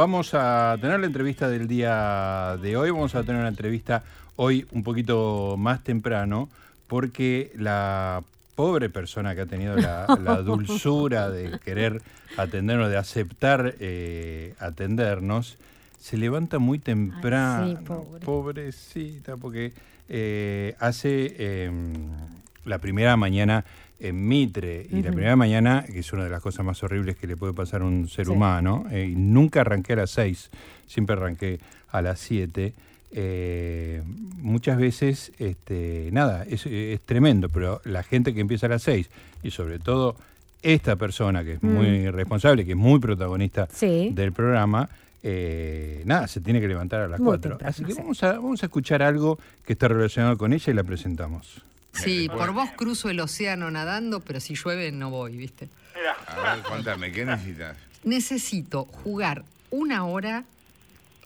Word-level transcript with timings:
vamos 0.00 0.32
a 0.32 0.78
tener 0.80 0.98
la 0.98 1.04
entrevista 1.04 1.46
del 1.46 1.68
día 1.68 2.56
de 2.62 2.74
hoy. 2.74 2.90
Vamos 2.90 3.14
a 3.14 3.22
tener 3.22 3.38
una 3.38 3.50
entrevista 3.50 4.02
hoy 4.36 4.66
un 4.72 4.82
poquito 4.82 5.56
más 5.58 5.84
temprano 5.84 6.48
porque 6.86 7.52
la 7.54 8.22
pobre 8.54 8.88
persona 8.88 9.34
que 9.34 9.42
ha 9.42 9.46
tenido 9.46 9.76
la, 9.76 10.06
dulzura 10.44 11.28
de 11.28 11.58
querer 11.58 12.00
atendernos, 12.38 12.88
de 12.88 12.96
aceptar 12.96 13.74
eh, 13.78 14.54
atendernos, 14.58 15.58
se 15.98 16.16
levanta 16.16 16.58
muy 16.58 16.78
temprano. 16.78 17.78
Pobrecita, 18.24 19.36
porque 19.36 19.74
eh, 20.08 20.76
hace 20.78 21.64
em, 21.66 22.08
la 22.64 22.78
primera 22.78 23.18
mañana 23.18 23.66
en 24.00 24.26
Mitre, 24.26 24.86
y 24.90 25.02
la 25.02 25.10
primera 25.12 25.36
mañana, 25.36 25.84
que 25.86 25.98
es 25.98 26.12
una 26.12 26.24
de 26.24 26.30
las 26.30 26.42
cosas 26.42 26.64
más 26.64 26.82
horribles 26.82 27.16
que 27.16 27.26
le 27.26 27.36
puede 27.36 27.52
pasar 27.52 27.82
a 27.82 27.84
un 27.84 28.08
ser 28.08 28.30
humano, 28.30 28.86
eh, 28.90 29.10
y 29.12 29.14
nunca 29.14 29.60
arranqué 29.60 29.92
a 29.92 29.96
las 29.96 30.10
seis, 30.10 30.50
siempre 30.86 31.14
arranqué 31.16 31.60
a 31.90 32.00
las 32.00 32.18
siete. 32.18 32.72
Eh, 33.12 34.02
muchas 34.38 34.78
veces, 34.78 35.32
este, 35.38 36.08
nada, 36.12 36.44
es, 36.44 36.64
tremendo, 37.04 37.48
pero 37.48 37.82
la 37.84 38.02
gente 38.02 38.32
que 38.32 38.40
empieza 38.40 38.66
a 38.66 38.70
las 38.70 38.82
seis, 38.82 39.10
y 39.42 39.50
sobre 39.50 39.78
todo 39.78 40.16
esta 40.62 40.96
persona 40.96 41.44
que 41.44 41.54
es 41.54 41.62
muy 41.62 42.08
mm. 42.08 42.12
responsable, 42.12 42.64
que 42.64 42.72
es 42.72 42.78
muy 42.78 43.00
protagonista 43.00 43.68
del 43.80 44.32
programa, 44.32 44.88
eh, 45.22 46.02
nada, 46.06 46.26
se 46.26 46.40
tiene 46.40 46.60
que 46.60 46.68
levantar 46.68 47.02
a 47.02 47.08
las 47.08 47.20
cuatro. 47.20 47.58
Así 47.62 47.84
que 47.84 47.92
vamos 47.94 48.22
a, 48.22 48.32
vamos 48.32 48.62
a 48.62 48.66
escuchar 48.66 49.02
algo 49.02 49.38
que 49.66 49.74
está 49.74 49.88
relacionado 49.88 50.38
con 50.38 50.52
ella 50.52 50.72
y 50.72 50.74
la 50.74 50.84
presentamos. 50.84 51.62
Sí, 51.92 52.28
por 52.28 52.52
vos 52.52 52.70
cruzo 52.76 53.10
el 53.10 53.20
océano 53.20 53.70
nadando, 53.70 54.20
pero 54.20 54.40
si 54.40 54.54
llueve 54.54 54.92
no 54.92 55.10
voy, 55.10 55.36
¿viste? 55.36 55.68
A 56.26 56.54
ver, 56.54 56.62
cuéntame, 56.62 57.12
¿qué 57.12 57.24
necesitas? 57.24 57.76
Necesito 58.04 58.84
jugar 58.84 59.44
una 59.70 60.04
hora 60.06 60.44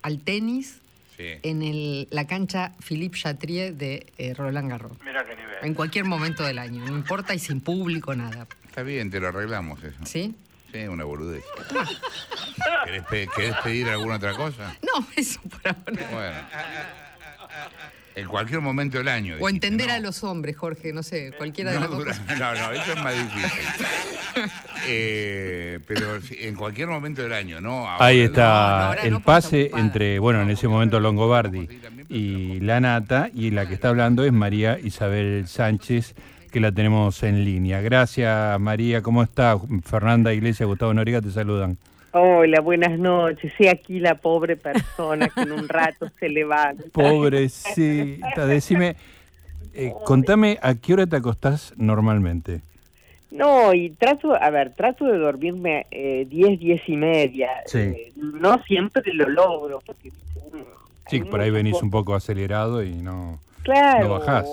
al 0.03 0.21
tenis 0.21 0.81
en 1.19 1.63
el, 1.63 2.09
la 2.11 2.27
cancha 2.27 2.73
Philippe 2.87 3.19
Chatrier 3.19 3.75
de 3.75 4.13
eh, 4.19 4.35
Roland 4.35 4.71
Garros. 4.71 4.93
Mira 5.05 5.25
qué 5.25 5.37
nivel. 5.37 5.57
En 5.63 5.75
cualquier 5.75 6.05
momento 6.05 6.43
del 6.43 6.59
año, 6.59 6.85
no 6.85 6.97
importa 6.97 7.35
y 7.35 7.39
sin 7.39 7.61
público, 7.61 8.15
nada. 8.15 8.47
Está 8.67 8.83
bien, 8.83 9.11
te 9.11 9.21
lo 9.21 9.29
arreglamos 9.29 9.83
eso. 9.85 9.99
¿Sí? 10.05 10.35
Sí, 10.73 10.89
una 10.89 11.05
boludez. 11.05 11.45
¿Querés, 12.85 13.55
pedir 13.63 13.89
alguna 13.89 14.17
otra 14.17 14.35
cosa? 14.35 14.75
No, 14.83 15.07
eso 15.17 15.41
por 15.43 15.69
ahora. 15.69 16.09
Bueno. 16.11 16.39
En 18.17 18.29
cualquier 18.29 18.61
momento 18.61 18.99
del 18.99 19.09
año. 19.09 19.37
O 19.41 19.49
entender 19.49 19.91
a 19.91 19.99
los 19.99 20.23
hombres, 20.23 20.57
Jorge, 20.57 20.93
no 20.93 21.03
sé, 21.03 21.33
cualquiera 21.37 21.73
de 21.73 21.81
las 21.81 21.91
dos 21.91 22.05
No, 22.39 22.55
no, 22.55 22.73
eso 22.73 22.93
es 22.93 23.03
más 23.03 23.15
difícil. 23.15 23.51
Eh, 24.87 25.79
pero 25.87 26.19
en 26.41 26.57
cualquier 26.57 26.89
momento 26.89 27.23
del 27.23 27.33
año, 27.33 27.61
¿no? 27.61 27.87
Ahí 27.89 28.21
está 28.21 28.95
el 29.03 29.21
pase 29.21 29.71
entre, 29.77 30.19
bueno, 30.19 30.43
en 30.43 30.51
ese 30.51 30.67
momento 30.67 30.99
Longobardi 30.99 31.69
y 32.09 32.59
la 32.59 32.81
Nata, 32.81 33.31
y 33.33 33.51
la 33.53 33.67
que 33.67 33.75
está 33.75 33.91
hablando 33.91 34.25
es 34.25 34.33
María 34.33 34.79
Isabel 34.79 35.47
Sánchez, 35.47 36.15
que 36.51 36.61
la 36.61 36.73
tenemos 36.73 37.23
en 37.23 37.45
línea. 37.45 37.81
Gracias, 37.81 38.61
María, 38.61 39.03
¿cómo 39.03 39.23
está? 39.23 39.57
Fernanda 39.85 40.35
Iglesia, 40.35 40.67
Gustavo 40.67 40.93
Noriga 40.93 41.23
te 41.23 41.31
saludan. 41.31 41.79
Hola, 42.17 42.61
buenas 42.61 42.97
noches. 42.97 43.53
Sí, 43.59 43.67
aquí 43.67 43.99
la 43.99 44.15
pobre 44.15 44.57
persona 44.57 45.29
que 45.29 45.41
en 45.41 45.51
un 45.51 45.69
rato 45.69 46.09
se 46.21 46.29
levanta. 46.29 46.85
Pobrecita, 46.93 48.47
decime, 48.47 48.95
eh, 49.75 49.93
contame 50.05 50.61
a 50.63 50.77
qué 50.77 50.93
hora 50.93 51.09
te 51.09 51.17
acostás 51.17 51.75
normalmente. 51.77 52.61
No, 53.33 53.75
y 53.75 53.91
trato, 53.91 54.33
a 54.41 54.49
ver, 54.51 54.75
trato 54.75 55.07
de 55.07 55.19
dormirme 55.19 55.89
eh, 55.91 56.25
10, 56.31 56.61
10 56.61 56.89
y 56.89 56.97
media. 56.97 57.51
Sí. 57.67 57.79
Eh, 57.79 58.13
no 58.15 58.63
siempre 58.63 59.13
lo 59.13 59.29
logro. 59.29 59.83
Porque, 59.85 60.13
sí, 61.09 61.19
por 61.19 61.41
ahí 61.41 61.51
venís 61.51 61.83
un 61.83 61.91
poco 61.91 62.15
acelerado 62.15 62.85
y 62.85 62.95
no, 62.95 63.41
claro, 63.65 64.05
no 64.05 64.21
bajás. 64.21 64.47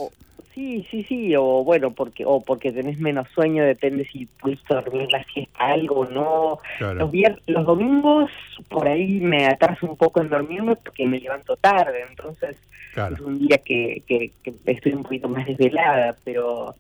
Sí, 0.54 0.86
sí, 0.92 1.04
sí, 1.04 1.34
o 1.38 1.64
bueno, 1.64 1.92
porque 1.92 2.26
o 2.26 2.42
porque 2.42 2.74
tenés 2.74 3.00
menos 3.00 3.28
sueño, 3.30 3.64
depende 3.64 4.06
si 4.06 4.26
pudiste 4.26 4.74
dormir 4.74 5.10
la 5.10 5.24
siesta 5.24 5.66
algo 5.66 6.02
o 6.02 6.06
no. 6.06 6.60
Los, 6.80 7.12
los 7.48 7.66
domingos 7.66 8.30
por 8.68 8.88
ahí 8.88 9.22
me 9.22 9.46
atraso 9.46 9.86
un 9.86 9.96
poco 9.96 10.22
en 10.22 10.30
dormirme 10.30 10.76
porque 10.76 11.08
me 11.08 11.20
levanto 11.20 11.56
tarde, 11.56 12.04
entonces 12.10 12.58
es 12.96 13.20
un 13.22 13.40
día 13.40 13.60
que, 13.60 14.04
que, 14.06 14.32
estoy 14.66 14.92
un 14.92 15.04
poquito 15.04 15.30
más 15.30 15.46
desvelada, 15.46 16.18
pero 16.26 16.76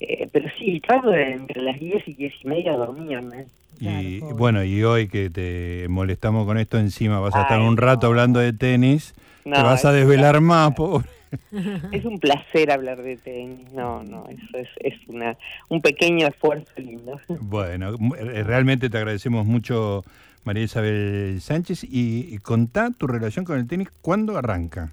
eh, 0.00 0.28
pero 0.30 0.50
sí, 0.58 0.80
trato 0.80 1.08
de 1.08 1.32
entre 1.32 1.62
las 1.62 1.80
10 1.80 2.06
y 2.08 2.14
10 2.14 2.34
y 2.42 2.46
media 2.46 2.76
dormirme. 2.76 3.46
Y 3.80 4.20
bueno, 4.20 4.62
y 4.64 4.84
hoy 4.84 5.08
que 5.08 5.30
te 5.30 5.86
molestamos 5.88 6.46
con 6.46 6.58
esto 6.58 6.78
encima, 6.78 7.20
vas 7.20 7.34
a 7.34 7.42
estar 7.42 7.60
un 7.60 7.78
rato 7.78 8.06
hablando 8.06 8.38
de 8.38 8.52
tenis, 8.52 9.14
te 9.44 9.50
vas 9.50 9.86
a 9.86 9.92
desvelar 9.92 10.42
más, 10.42 10.74
pobre 10.74 11.08
es 11.92 12.04
un 12.04 12.18
placer 12.18 12.70
hablar 12.70 13.02
de 13.02 13.16
tenis. 13.16 13.72
No, 13.72 14.02
no, 14.02 14.26
eso 14.28 14.58
es, 14.58 14.68
es 14.80 14.94
una, 15.08 15.36
un 15.68 15.80
pequeño 15.80 16.26
esfuerzo 16.26 16.70
lindo. 16.76 17.20
Bueno, 17.40 17.94
eh, 18.18 18.42
realmente 18.42 18.90
te 18.90 18.96
agradecemos 18.96 19.46
mucho, 19.46 20.04
María 20.44 20.64
Isabel 20.64 21.40
Sánchez. 21.40 21.84
Y, 21.84 22.38
contá 22.38 22.90
tu 22.90 23.06
relación 23.06 23.44
con 23.44 23.58
el 23.58 23.66
tenis, 23.66 23.88
¿cuándo 24.00 24.36
arranca? 24.36 24.92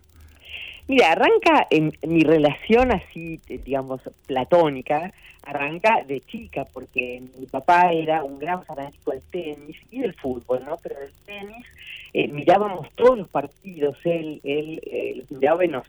Mira, 0.91 1.13
arranca 1.13 1.67
en 1.69 1.93
mi 2.05 2.21
relación 2.25 2.91
así, 2.91 3.39
eh, 3.47 3.61
digamos, 3.63 4.01
platónica, 4.27 5.13
arranca 5.41 6.03
de 6.03 6.19
chica, 6.19 6.65
porque 6.65 7.23
mi 7.39 7.45
papá 7.45 7.93
era 7.93 8.25
un 8.25 8.37
gran 8.37 8.65
fanático 8.65 9.11
del 9.11 9.21
tenis 9.31 9.77
y 9.89 10.01
del 10.01 10.13
fútbol, 10.15 10.65
¿no? 10.65 10.75
Pero 10.83 10.99
del 10.99 11.13
tenis 11.25 11.65
eh, 12.11 12.27
mirábamos 12.27 12.89
todos 12.95 13.19
los 13.19 13.29
partidos, 13.29 13.95
él, 14.03 14.41
él 14.43 14.81
eh, 14.85 15.23
miraba 15.29 15.63
y 15.63 15.69
nos, 15.69 15.87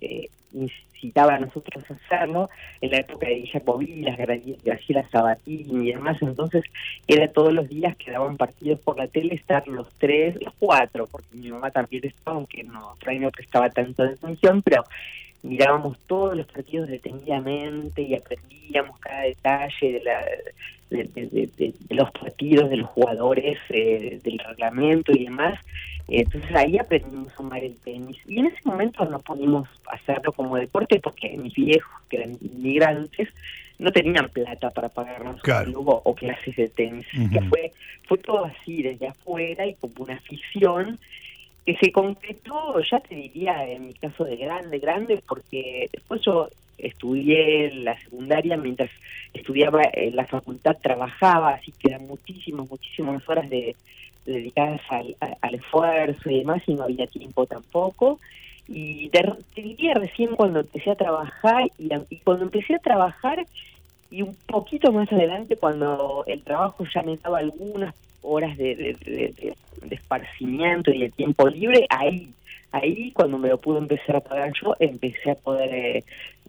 eh, 0.00 0.28
incitaba 1.00 1.34
a 1.34 1.38
nosotros 1.38 1.84
hacerlo, 1.90 2.50
en 2.80 2.90
la 2.90 2.98
época 2.98 3.26
de 3.26 3.46
Villa 3.78 4.16
Graciela 4.62 5.08
Sabatini 5.08 5.88
y 5.88 5.92
demás, 5.92 6.18
entonces 6.20 6.64
era 7.06 7.28
todos 7.28 7.52
los 7.52 7.68
días 7.68 7.96
que 7.96 8.10
daban 8.10 8.36
partidos 8.36 8.80
por 8.80 8.98
la 8.98 9.08
tele 9.08 9.34
estar 9.34 9.66
los 9.66 9.88
tres, 9.94 10.36
los 10.42 10.52
cuatro, 10.58 11.06
porque 11.06 11.28
mi 11.32 11.50
mamá 11.50 11.70
también 11.70 12.06
estaba, 12.06 12.36
aunque 12.36 12.62
no, 12.62 12.96
no 13.20 13.30
prestaba 13.30 13.70
tanto 13.70 14.02
atención, 14.02 14.62
pero 14.62 14.84
mirábamos 15.42 15.98
todos 16.06 16.36
los 16.36 16.46
partidos 16.46 16.88
detenidamente 16.88 18.02
y 18.02 18.14
aprendíamos 18.14 18.98
cada 19.00 19.22
detalle 19.22 19.92
de, 19.92 20.02
la, 20.02 20.24
de, 20.90 21.74
los 21.90 22.10
partidos, 22.10 22.70
de 22.70 22.76
los 22.76 22.90
jugadores, 22.90 23.58
eh, 23.70 24.20
del 24.22 24.38
reglamento 24.38 25.12
y 25.12 25.24
demás. 25.24 25.58
Entonces 26.08 26.54
ahí 26.54 26.78
aprendimos 26.78 27.32
a 27.36 27.42
amar 27.42 27.62
el 27.64 27.76
tenis. 27.76 28.18
Y 28.26 28.40
en 28.40 28.46
ese 28.46 28.58
momento 28.64 29.04
no 29.04 29.20
pudimos 29.20 29.68
hacerlo 29.90 30.32
como 30.32 30.56
deporte 30.56 31.00
porque 31.00 31.36
mis 31.36 31.54
viejos, 31.54 31.92
que 32.08 32.18
eran 32.18 32.36
inmigrantes, 32.40 33.28
no 33.78 33.92
tenían 33.92 34.28
plata 34.28 34.70
para 34.70 34.88
pagarnos 34.88 35.36
un 35.36 35.40
club 35.40 36.00
o 36.04 36.14
clases 36.14 36.54
de 36.56 36.68
tenis. 36.68 37.06
que 37.32 37.40
fue, 37.42 37.72
fue 38.06 38.18
todo 38.18 38.44
así, 38.44 38.82
desde 38.82 39.08
afuera 39.08 39.66
y 39.66 39.74
como 39.74 39.94
una 40.04 40.14
afición 40.14 40.98
que 41.64 41.76
se 41.76 41.92
concretó, 41.92 42.80
ya 42.80 43.00
te 43.00 43.14
diría, 43.14 43.68
en 43.68 43.88
mi 43.88 43.94
caso 43.94 44.24
de 44.24 44.36
grande, 44.36 44.78
grande, 44.78 45.22
porque 45.26 45.88
después 45.92 46.22
yo 46.22 46.48
estudié 46.78 47.74
la 47.74 47.98
secundaria 48.00 48.56
mientras 48.56 48.90
estudiaba 49.34 49.82
en 49.92 50.16
la 50.16 50.26
facultad, 50.26 50.76
trabajaba, 50.80 51.50
así 51.50 51.72
que 51.72 51.88
eran 51.88 52.06
muchísimas, 52.06 52.68
muchísimas 52.70 53.28
horas 53.28 53.48
de, 53.50 53.76
dedicadas 54.24 54.80
al, 54.90 55.54
esfuerzo 55.54 56.30
y 56.30 56.38
demás, 56.38 56.62
y 56.66 56.74
no 56.74 56.84
había 56.84 57.06
tiempo 57.06 57.46
tampoco. 57.46 58.18
Y 58.66 59.08
te, 59.10 59.22
diría 59.54 59.94
recién 59.94 60.36
cuando 60.36 60.60
empecé 60.60 60.90
a 60.90 60.96
trabajar, 60.96 61.70
y 61.78 62.16
cuando 62.18 62.44
empecé 62.44 62.76
a 62.76 62.78
trabajar, 62.78 63.44
y 64.10 64.22
un 64.22 64.34
poquito 64.46 64.92
más 64.92 65.12
adelante, 65.12 65.56
cuando 65.56 66.24
el 66.26 66.42
trabajo 66.42 66.84
ya 66.92 67.02
me 67.02 67.16
daba 67.16 67.38
algunas 67.38 67.94
horas 68.22 68.56
de, 68.56 68.74
de, 68.74 69.54
esparcimiento 69.90 70.90
y 70.90 70.98
de 70.98 71.10
tiempo 71.10 71.48
libre, 71.48 71.86
ahí, 71.88 72.30
ahí 72.72 73.12
cuando 73.12 73.38
me 73.38 73.48
lo 73.48 73.58
pude 73.58 73.78
empezar 73.78 74.16
a 74.16 74.20
pagar 74.20 74.52
yo, 74.60 74.74
empecé 74.78 75.30
a 75.30 75.34
poder 75.34 75.74
eh, 75.74 76.04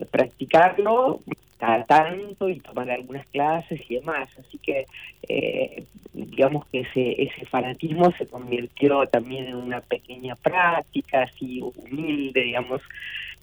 practicarlo 0.09 1.19
cada 1.57 1.83
tanto 1.83 2.49
y 2.49 2.59
tomar 2.59 2.89
algunas 2.89 3.25
clases 3.27 3.79
y 3.87 3.95
demás. 3.95 4.29
Así 4.39 4.57
que 4.57 4.85
eh, 5.29 5.83
digamos 6.13 6.65
que 6.67 6.81
ese, 6.81 7.21
ese 7.21 7.45
fanatismo 7.45 8.11
se 8.17 8.25
convirtió 8.25 9.07
también 9.07 9.45
en 9.45 9.55
una 9.55 9.79
pequeña 9.81 10.35
práctica 10.35 11.23
así 11.23 11.61
humilde, 11.61 12.41
digamos, 12.41 12.81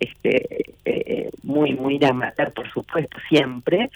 este 0.01 0.75
eh, 0.85 1.31
muy, 1.43 1.75
muy 1.75 1.99
de 1.99 2.07
amateur, 2.07 2.53
por 2.53 2.71
supuesto, 2.73 3.17
siempre, 3.29 3.91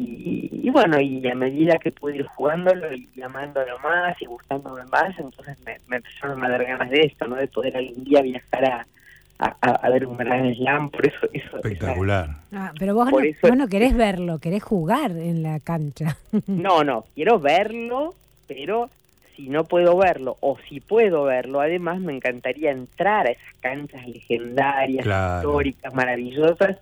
y, 0.00 0.70
bueno, 0.70 1.00
y 1.00 1.26
a 1.26 1.34
medida 1.34 1.76
que 1.78 1.90
pude 1.90 2.18
ir 2.18 2.26
jugándolo 2.26 2.86
y 2.94 3.20
amándolo 3.20 3.80
más 3.80 4.20
y 4.22 4.26
gustándome 4.26 4.84
más, 4.84 5.18
entonces 5.18 5.58
me, 5.64 5.96
empezaron 5.96 6.44
a 6.44 6.48
dar 6.48 6.64
ganas 6.64 6.88
de 6.90 7.00
esto, 7.00 7.26
¿no? 7.26 7.34
De 7.34 7.48
poder 7.48 7.76
algún 7.76 8.04
día 8.04 8.22
viajar 8.22 8.64
a, 8.64 8.86
a, 9.38 9.90
ver 9.90 10.06
un 10.06 10.16
gran 10.16 10.54
slam, 10.54 10.90
por 10.90 11.04
eso... 11.04 11.26
eso 11.32 11.56
Espectacular. 11.56 12.30
Ah, 12.52 12.72
pero 12.78 12.94
vos 12.94 13.10
no, 13.56 13.66
querés 13.66 13.96
verlo, 13.96 14.38
querés 14.38 14.62
jugar 14.62 15.10
en 15.10 15.42
la 15.42 15.58
cancha. 15.58 16.16
no, 16.46 16.84
no, 16.84 17.04
quiero 17.16 17.40
verlo, 17.40 18.14
pero 18.46 18.90
si 19.34 19.48
no 19.48 19.64
puedo 19.64 19.96
verlo 19.96 20.36
o 20.38 20.58
si 20.68 20.78
puedo 20.78 21.24
verlo, 21.24 21.60
además 21.60 21.98
me 21.98 22.14
encantaría 22.14 22.70
entrar 22.70 23.26
a 23.26 23.30
esas 23.30 23.54
canchas 23.60 24.06
legendarias, 24.06 25.04
históricas, 25.04 25.92
maravillosas, 25.92 26.76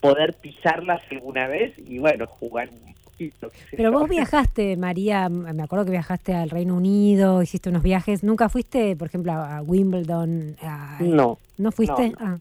poder 0.00 0.34
pisarlas 0.34 1.02
alguna 1.10 1.46
vez 1.46 1.74
y 1.78 1.98
bueno, 1.98 2.26
jugar 2.26 2.68
un 2.70 2.94
poquito. 3.04 3.50
Pero 3.76 3.92
vos 3.92 4.08
viajaste, 4.08 4.76
María, 4.76 5.28
me 5.28 5.62
acuerdo 5.62 5.84
que 5.84 5.90
viajaste 5.92 6.34
al 6.34 6.50
Reino 6.50 6.76
Unido, 6.76 7.42
hiciste 7.42 7.70
unos 7.70 7.82
viajes, 7.82 8.22
¿nunca 8.22 8.48
fuiste, 8.48 8.96
por 8.96 9.08
ejemplo, 9.08 9.32
a 9.32 9.62
Wimbledon? 9.62 10.56
no. 11.00 11.38
¿No 11.58 11.72
fuiste? 11.72 12.10
No, 12.10 12.16
ah. 12.20 12.38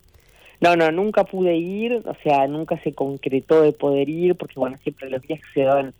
no. 0.61 0.75
no, 0.75 0.91
nunca 0.91 1.23
pude 1.23 1.55
ir, 1.55 2.03
o 2.05 2.15
sea, 2.23 2.47
nunca 2.47 2.77
se 2.83 2.93
concretó 2.93 3.61
de 3.61 3.71
poder 3.71 4.09
ir, 4.09 4.35
porque 4.35 4.59
bueno, 4.59 4.77
siempre 4.83 5.09
los 5.09 5.21
viajes 5.21 5.45
se 5.53 5.61
daban 5.61 5.93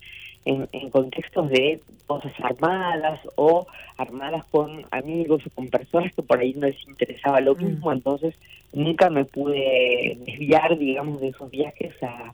en, 0.46 0.90
contextos 0.92 1.50
de 1.50 1.82
cosas 2.06 2.32
armadas 2.40 3.20
o 3.36 3.66
armadas 3.98 4.46
con 4.46 4.86
amigos 4.92 5.44
o 5.46 5.50
con 5.50 5.68
personas 5.68 6.14
que 6.14 6.22
por 6.22 6.40
ahí 6.40 6.54
no 6.54 6.68
les 6.68 6.88
interesaba 6.88 7.42
lo 7.42 7.56
mm. 7.56 7.64
mismo, 7.64 7.92
entonces 7.92 8.36
nunca 8.72 9.10
me 9.10 9.26
pude 9.26 10.18
desviar, 10.26 10.78
digamos, 10.78 11.20
de 11.22 11.30
esos 11.30 11.50
viajes 11.50 11.96
a, 12.04 12.34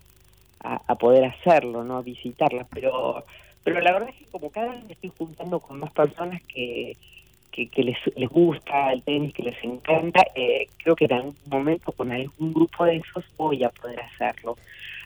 a, 0.63 0.95
poder 0.95 1.25
hacerlo, 1.25 1.83
¿no? 1.83 1.97
A 1.97 2.01
visitarlas, 2.01 2.67
pero, 2.73 3.23
pero 3.63 3.79
la 3.79 3.93
verdad 3.93 4.09
es 4.09 4.15
que 4.15 4.25
como 4.25 4.49
cada 4.49 4.73
vez 4.73 4.83
me 4.85 4.93
estoy 4.93 5.11
juntando 5.17 5.59
con 5.59 5.79
más 5.79 5.91
personas 5.91 6.41
que, 6.43 6.97
que, 7.51 7.83
les, 7.83 7.97
les 8.15 8.29
gusta 8.29 8.91
el 8.91 9.03
tenis, 9.03 9.33
que 9.33 9.43
les 9.43 9.63
encanta, 9.63 10.23
eh, 10.35 10.67
creo 10.83 10.95
que 10.95 11.05
en 11.05 11.13
algún 11.13 11.35
momento 11.49 11.91
con 11.91 12.11
algún 12.11 12.53
grupo 12.53 12.85
de 12.85 12.97
esos 12.97 13.23
voy 13.37 13.63
a 13.63 13.69
poder 13.69 13.99
hacerlo. 14.01 14.57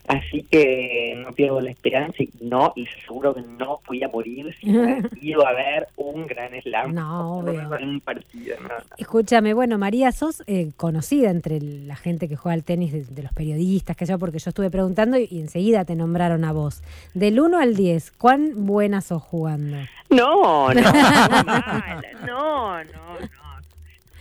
Así 0.07 0.43
que 0.43 1.15
no 1.17 1.31
pierdo 1.33 1.61
la 1.61 1.71
esperanza 1.71 2.21
y 2.21 2.29
no, 2.41 2.73
y 2.75 2.85
seguro 3.05 3.33
que 3.33 3.41
no 3.41 3.81
voy 3.87 4.03
a 4.03 4.07
morir 4.07 4.55
si 4.59 4.67
ido 5.21 5.47
a 5.47 5.53
ver 5.53 5.87
un 5.95 6.27
gran 6.27 6.51
slam. 6.61 6.93
No, 6.93 7.37
Un 7.37 8.01
partido, 8.01 8.55
Escúchame, 8.97 9.53
bueno, 9.53 9.77
María, 9.77 10.11
sos 10.11 10.43
eh, 10.45 10.71
conocida 10.77 11.31
entre 11.31 11.59
la 11.59 11.95
gente 11.95 12.29
que 12.29 12.35
juega 12.35 12.53
al 12.53 12.63
tenis, 12.63 13.15
de, 13.15 13.23
los 13.23 13.33
periodistas, 13.33 13.97
que 13.97 14.05
yo, 14.05 14.19
porque 14.19 14.37
yo 14.37 14.49
estuve 14.49 14.69
preguntando 14.69 15.17
y, 15.17 15.27
enseguida 15.31 15.85
te 15.85 15.95
nombraron 15.95 16.45
a 16.45 16.51
vos. 16.51 16.81
Del 17.13 17.39
1 17.39 17.59
al 17.59 17.75
10, 17.75 18.11
¿cuán 18.11 18.65
buena 18.67 19.01
sos 19.01 19.23
jugando? 19.23 19.77
No, 20.11 20.71
no, 20.71 20.81
no, 22.25 22.83
no, 22.83 22.83
no. 22.83 22.85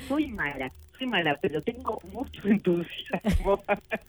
Soy 0.08 0.28
mala, 0.28 0.70
mala, 1.06 1.38
pero 1.40 1.62
tengo 1.62 2.00
mucho 2.12 2.40
entusiasmo. 2.48 3.62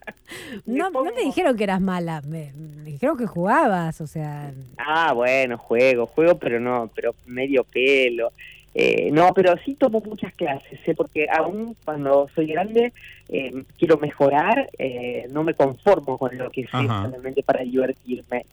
no, 0.66 0.90
no 0.90 1.04
me 1.04 1.22
dijeron 1.24 1.56
que 1.56 1.64
eras 1.64 1.82
mala, 1.82 2.22
me, 2.22 2.52
dijeron 2.84 3.18
que 3.18 3.26
jugabas, 3.26 4.02
o 4.02 4.08
sea. 4.08 4.52
Ah, 4.78 5.14
bueno, 5.14 5.58
juego, 5.58 6.08
juego, 6.08 6.38
pero 6.38 6.60
no, 6.60 6.90
pero 6.94 7.16
medio 7.26 7.64
pelo. 7.64 8.32
Eh, 8.78 9.10
no, 9.10 9.34
pero 9.34 9.56
sí 9.64 9.76
tomo 9.76 10.02
muchas 10.02 10.34
clases, 10.34 10.78
¿eh? 10.86 10.94
porque 10.94 11.28
aún 11.32 11.78
cuando 11.86 12.28
soy 12.36 12.48
grande 12.48 12.92
eh, 13.30 13.64
quiero 13.80 13.98
mejorar, 13.98 14.70
eh, 14.78 15.28
no 15.32 15.46
me 15.46 15.54
conformo 15.54 16.18
con 16.18 16.38
lo 16.38 16.52
que 16.52 16.64
sé 16.64 16.72
solamente 16.72 17.42
para 17.42 17.64
divertirme. 17.64 18.46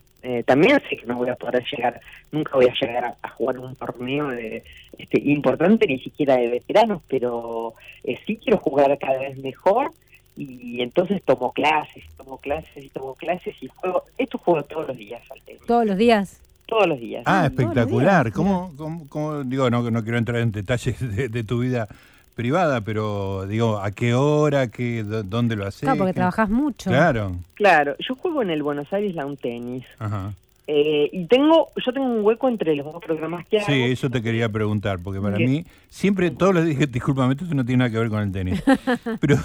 también 0.45 0.81
sé 0.87 0.95
que 0.95 1.05
no 1.05 1.17
voy 1.17 1.27
a 1.27 1.35
poder 1.35 1.65
llegar, 1.69 1.99
nunca 2.31 2.53
voy 2.55 2.67
a 2.67 2.73
llegar 2.73 3.17
a, 3.21 3.29
jugar 3.31 3.59
un 3.59 3.75
torneo 3.75 4.29
de, 4.29 4.63
este, 4.97 5.19
importante, 5.19 5.85
ni 5.87 5.99
siquiera 5.99 6.37
de 6.37 6.47
veteranos, 6.47 7.01
pero 7.09 7.73
sí 8.25 8.37
quiero 8.37 8.59
jugar 8.59 8.97
cada 8.97 9.19
vez 9.19 9.37
mejor 9.37 9.91
y 10.37 10.81
entonces 10.81 11.21
tomo 11.23 11.51
clases, 11.51 12.05
tomo 12.15 12.37
clases 12.37 12.81
y 12.81 12.87
tomo 12.87 13.13
clases 13.15 13.61
y 13.61 13.67
juego, 13.67 14.05
esto 14.17 14.37
juego 14.37 14.63
todos 14.63 14.87
los 14.87 14.97
días 14.97 15.21
al 15.29 15.41
tenis. 15.41 15.63
¿Todos 15.67 15.85
los 15.85 15.97
días? 15.97 16.39
Todos 16.73 16.87
los 16.87 16.99
días. 16.99 17.23
Ah, 17.25 17.45
espectacular. 17.45 18.31
¿Cómo, 18.31 18.73
cómo, 19.09 19.43
digo, 19.43 19.69
no, 19.69 19.89
no 19.89 20.03
quiero 20.03 20.17
entrar 20.17 20.41
en 20.41 20.51
detalles 20.51 20.99
de, 21.31 21.43
tu 21.43 21.59
vida 21.59 21.87
privada, 22.35 22.81
pero 22.81 23.45
digo, 23.47 23.79
¿a 23.79 23.91
qué 23.91 24.15
hora, 24.15 24.67
qué, 24.67 25.03
dónde 25.03 25.55
lo 25.55 25.67
haces? 25.67 25.81
Claro, 25.81 25.97
porque 25.99 26.13
trabajas 26.13 26.49
mucho. 26.49 26.89
Claro. 26.89 27.35
Claro, 27.53 27.95
yo 27.99 28.15
juego 28.15 28.41
en 28.41 28.49
el 28.49 28.63
Buenos 28.63 28.91
Aires 28.91 29.13
Lawn 29.13 29.37
Tennis. 29.37 29.85
Ajá. 29.99 30.33
Eh, 30.65 31.09
y 31.11 31.27
tengo, 31.27 31.69
yo 31.85 31.91
tengo 31.91 32.07
un 32.07 32.23
hueco 32.23 32.47
entre 32.47 32.75
los 32.75 32.85
dos 32.85 33.03
programas 33.03 33.45
que 33.47 33.57
hago. 33.57 33.65
Sí, 33.65 33.81
eso 33.83 34.09
te 34.09 34.21
quería 34.21 34.47
preguntar, 34.47 34.99
porque 35.03 35.19
para 35.19 35.37
mí, 35.37 35.65
siempre, 35.89 36.31
todos 36.31 36.53
los 36.53 36.65
días, 36.65 36.89
discúlpame, 36.89 37.33
esto 37.33 37.45
no 37.53 37.65
tiene 37.65 37.79
nada 37.79 37.91
que 37.91 37.99
ver 37.99 38.09
con 38.09 38.21
el 38.21 38.31
tenis. 38.31 38.63
pero 39.19 39.37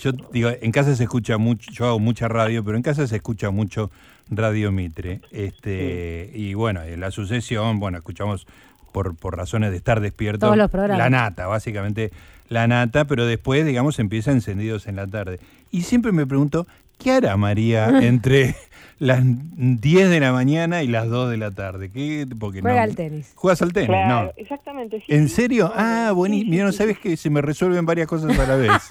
yo 0.00 0.12
digo, 0.32 0.50
en 0.60 0.70
casa 0.70 0.94
se 0.94 1.02
escucha 1.02 1.38
mucho, 1.38 1.70
yo 1.72 1.86
hago 1.86 1.98
mucha 1.98 2.28
radio, 2.28 2.64
pero 2.64 2.76
en 2.76 2.84
casa 2.84 3.06
se 3.06 3.16
escucha 3.16 3.50
mucho 3.50 3.90
Radio 4.30 4.70
Mitre. 4.70 5.20
Este, 5.32 6.30
Y 6.34 6.54
bueno, 6.54 6.82
en 6.82 7.00
la 7.00 7.10
sucesión, 7.10 7.80
bueno, 7.80 7.98
escuchamos 7.98 8.46
por, 8.92 9.16
por 9.16 9.36
razones 9.36 9.72
de 9.72 9.76
estar 9.76 10.00
despierto 10.00 10.54
la 10.54 11.10
nata, 11.10 11.48
básicamente 11.48 12.12
la 12.48 12.68
nata, 12.68 13.06
pero 13.06 13.26
después, 13.26 13.66
digamos, 13.66 13.98
empieza 13.98 14.30
encendidos 14.30 14.86
en 14.86 14.96
la 14.96 15.06
tarde. 15.06 15.40
Y 15.72 15.82
siempre 15.82 16.12
me 16.12 16.26
pregunto, 16.26 16.68
¿qué 16.98 17.12
hará 17.12 17.36
María 17.36 17.88
entre 18.02 18.54
las 18.98 19.20
10 19.24 20.10
de 20.10 20.20
la 20.20 20.32
mañana 20.32 20.82
y 20.82 20.88
las 20.88 21.08
2 21.08 21.30
de 21.30 21.36
la 21.36 21.50
tarde? 21.50 21.90
¿Qué? 21.90 22.26
Porque 22.38 22.60
Juega 22.60 22.82
al 22.82 22.94
tenis. 22.96 23.32
¿Juegas 23.34 23.62
al 23.62 23.72
tenis? 23.72 23.90
no. 24.08 24.30
Exactamente. 24.36 25.02
¿En 25.08 25.28
serio? 25.28 25.72
ah, 25.74 26.12
buenísimo. 26.14 26.50
mira, 26.50 26.64
no 26.64 26.72
sabes 26.72 26.98
que 26.98 27.16
se 27.16 27.30
me 27.30 27.40
resuelven 27.42 27.86
varias 27.86 28.06
cosas 28.08 28.38
a 28.38 28.46
la 28.46 28.56
vez. 28.56 28.82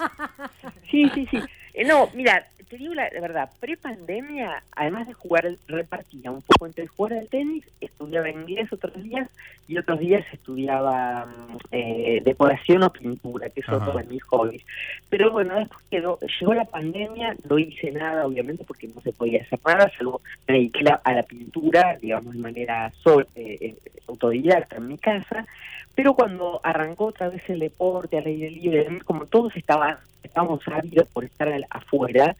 sí, 0.90 1.10
sí, 1.14 1.26
sí. 1.30 1.38
Eh, 1.74 1.84
no, 1.84 2.08
mira, 2.14 2.46
te 2.74 2.78
digo 2.78 2.94
la, 2.94 3.08
verdad, 3.08 3.50
pre-pandemia, 3.60 4.64
además 4.74 5.06
de 5.06 5.14
jugar, 5.14 5.48
repartía 5.68 6.32
un 6.32 6.42
poco 6.42 6.66
entre 6.66 6.88
jugar 6.88 7.12
al 7.12 7.28
tenis, 7.28 7.64
estudiaba 7.80 8.28
inglés 8.28 8.72
otros 8.72 9.00
días 9.00 9.30
y 9.68 9.78
otros 9.78 10.00
días 10.00 10.24
estudiaba 10.32 11.24
eh, 11.70 12.20
decoración 12.24 12.82
o 12.82 12.92
pintura, 12.92 13.48
que 13.50 13.60
es 13.60 13.68
otro 13.68 13.92
de 13.92 14.02
mis 14.04 14.24
hobbies. 14.24 14.64
Pero 15.08 15.30
bueno, 15.30 15.54
después 15.54 15.84
quedó, 15.88 16.18
llegó 16.40 16.52
la 16.52 16.64
pandemia, 16.64 17.36
no 17.48 17.60
hice 17.60 17.92
nada, 17.92 18.26
obviamente, 18.26 18.64
porque 18.64 18.88
no 18.88 19.00
se 19.02 19.12
podía 19.12 19.42
hacer 19.42 19.60
nada, 19.64 19.88
salvo 19.96 20.20
me 20.48 20.54
dediqué 20.54 20.84
a 21.04 21.12
la 21.12 21.22
pintura, 21.22 21.96
digamos, 22.02 22.34
de 22.34 22.40
manera 22.40 22.90
sol, 23.04 23.24
eh, 23.36 23.56
eh, 23.60 23.76
autodidacta 24.08 24.78
en 24.78 24.88
mi 24.88 24.98
casa. 24.98 25.46
Pero 25.94 26.14
cuando 26.14 26.60
arrancó 26.62 27.06
otra 27.06 27.28
vez 27.28 27.42
el 27.48 27.60
deporte 27.60 28.18
al 28.18 28.26
aire 28.26 28.50
libre, 28.50 29.00
como 29.04 29.26
todos 29.26 29.56
estaban, 29.56 29.96
estábamos 30.22 30.60
ávidos 30.66 31.06
por 31.08 31.24
estar 31.24 31.48
afuera, 31.70 32.34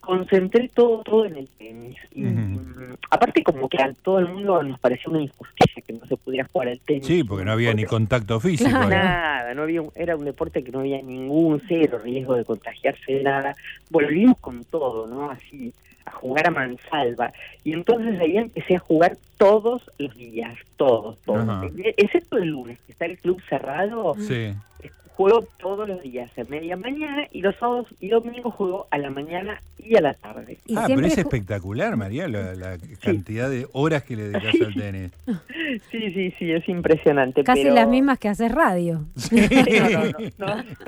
concentré 0.00 0.68
todo 0.68 1.02
todo 1.02 1.26
en 1.26 1.36
el 1.36 1.48
tenis. 1.48 1.96
Y, 2.12 2.22
mm, 2.22 2.96
aparte 3.10 3.42
como 3.42 3.68
que 3.68 3.80
a 3.80 3.92
todo 4.02 4.18
el 4.18 4.28
mundo 4.28 4.62
nos 4.62 4.80
pareció 4.80 5.10
una 5.10 5.22
injusticia 5.22 5.82
que 5.86 5.92
no 5.92 6.06
se 6.06 6.16
pudiera 6.16 6.48
jugar 6.50 6.68
al 6.68 6.80
tenis. 6.80 7.06
Sí, 7.06 7.22
porque 7.22 7.44
no 7.44 7.52
había 7.52 7.72
ni 7.72 7.84
contacto 7.84 8.40
físico. 8.40 8.70
Nada, 8.70 9.54
no 9.54 9.62
había 9.62 9.82
era 9.94 10.16
un 10.16 10.24
deporte 10.24 10.64
que 10.64 10.72
no 10.72 10.80
había 10.80 11.00
ningún 11.02 11.62
cero 11.68 12.00
riesgo 12.02 12.34
de 12.34 12.44
contagiarse 12.44 13.12
de 13.12 13.22
nada. 13.22 13.54
Volvimos 13.90 14.38
con 14.38 14.64
todo, 14.64 15.06
¿no? 15.06 15.30
Así 15.30 15.72
a 16.08 16.10
jugar 16.10 16.48
a 16.48 16.50
mansalva. 16.50 17.32
Y 17.64 17.72
entonces 17.72 18.20
ahí 18.20 18.36
empecé 18.36 18.76
a 18.76 18.80
jugar 18.80 19.16
todos 19.36 19.82
los 19.98 20.14
días, 20.16 20.58
todos, 20.76 21.18
todos. 21.24 21.72
Excepto 21.96 22.38
el 22.38 22.48
lunes, 22.48 22.78
que 22.86 22.92
está 22.92 23.06
el 23.06 23.18
club 23.18 23.40
cerrado. 23.48 24.14
Sí 24.18 24.54
juego 25.18 25.44
todos 25.58 25.88
los 25.88 26.00
días, 26.00 26.30
a 26.38 26.44
media 26.44 26.76
mañana, 26.76 27.26
y 27.32 27.42
los 27.42 27.56
sábados 27.56 27.88
y 27.98 28.08
domingos 28.08 28.54
juego 28.54 28.86
a 28.92 28.98
la 28.98 29.10
mañana 29.10 29.60
y 29.76 29.96
a 29.96 30.00
la 30.00 30.14
tarde. 30.14 30.58
ah, 30.76 30.84
pero 30.86 31.04
es 31.04 31.18
espectacular, 31.18 31.96
María, 31.96 32.28
la, 32.28 32.78
cantidad 33.00 33.50
de 33.50 33.66
horas 33.72 34.04
que 34.04 34.14
le 34.14 34.28
dedicas 34.28 34.54
al 34.64 34.74
tenis. 34.76 35.10
Sí, 35.90 36.12
sí, 36.12 36.32
sí, 36.38 36.52
es 36.52 36.68
impresionante. 36.68 37.42
Casi 37.42 37.64
las 37.64 37.88
mismas 37.88 38.20
que 38.20 38.28
haces 38.28 38.52
radio. 38.52 39.04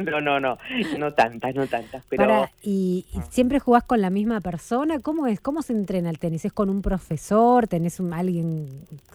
No, 0.00 0.20
no, 0.20 0.40
no, 0.40 0.58
no, 0.98 1.12
tantas, 1.12 1.54
no 1.54 1.66
tantas. 1.66 2.04
Pero... 2.08 2.48
¿y, 2.62 3.04
siempre 3.30 3.58
jugás 3.58 3.82
con 3.82 4.00
la 4.00 4.10
misma 4.10 4.40
persona? 4.40 5.00
¿Cómo 5.00 5.26
es? 5.26 5.40
¿Cómo 5.40 5.62
se 5.62 5.72
entrena 5.72 6.08
el 6.08 6.18
tenis? 6.18 6.44
¿Es 6.44 6.52
con 6.52 6.70
un 6.70 6.82
profesor? 6.82 7.66
¿Tenés 7.66 8.00
un, 8.00 8.12
alguien 8.12 8.68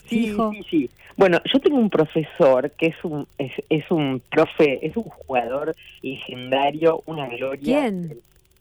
fijo? 0.05 0.51
Sí, 0.51 0.63
sí, 0.63 0.67
sí. 0.69 0.89
Bueno, 1.17 1.39
yo 1.51 1.59
tengo 1.59 1.77
un 1.77 1.89
profesor 1.89 2.71
que 2.71 2.87
es 2.87 3.03
un, 3.03 3.25
es, 3.37 3.53
es 3.69 3.89
un 3.89 4.21
profe, 4.29 4.85
es 4.85 4.97
un 4.97 5.04
jugador 5.09 5.75
legendario, 6.01 7.01
una 7.05 7.27
gloria. 7.27 7.61
¿Quién? 7.61 8.19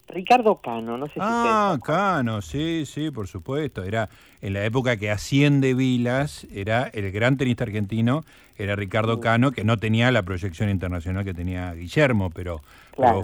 Ricardo 0.08 0.56
Cano, 0.56 0.98
no 0.98 1.06
sé 1.06 1.14
si 1.14 1.20
Ah, 1.22 1.78
Cano, 1.82 2.42
sí, 2.42 2.84
sí, 2.86 3.10
por 3.10 3.26
supuesto. 3.26 3.82
Era 3.82 4.08
en 4.42 4.52
la 4.52 4.64
época 4.64 4.96
que 4.96 5.10
asciende 5.10 5.74
Vilas, 5.74 6.46
era 6.52 6.90
el 6.92 7.10
gran 7.10 7.36
tenista 7.36 7.64
argentino, 7.64 8.24
era 8.56 8.76
Ricardo 8.76 9.20
Cano, 9.20 9.52
que 9.52 9.64
no 9.64 9.76
tenía 9.78 10.12
la 10.12 10.23
proyección 10.23 10.70
internacional 10.70 11.25
que 11.25 11.34
tenía 11.34 11.73
Guillermo, 11.75 12.30
pero, 12.30 12.61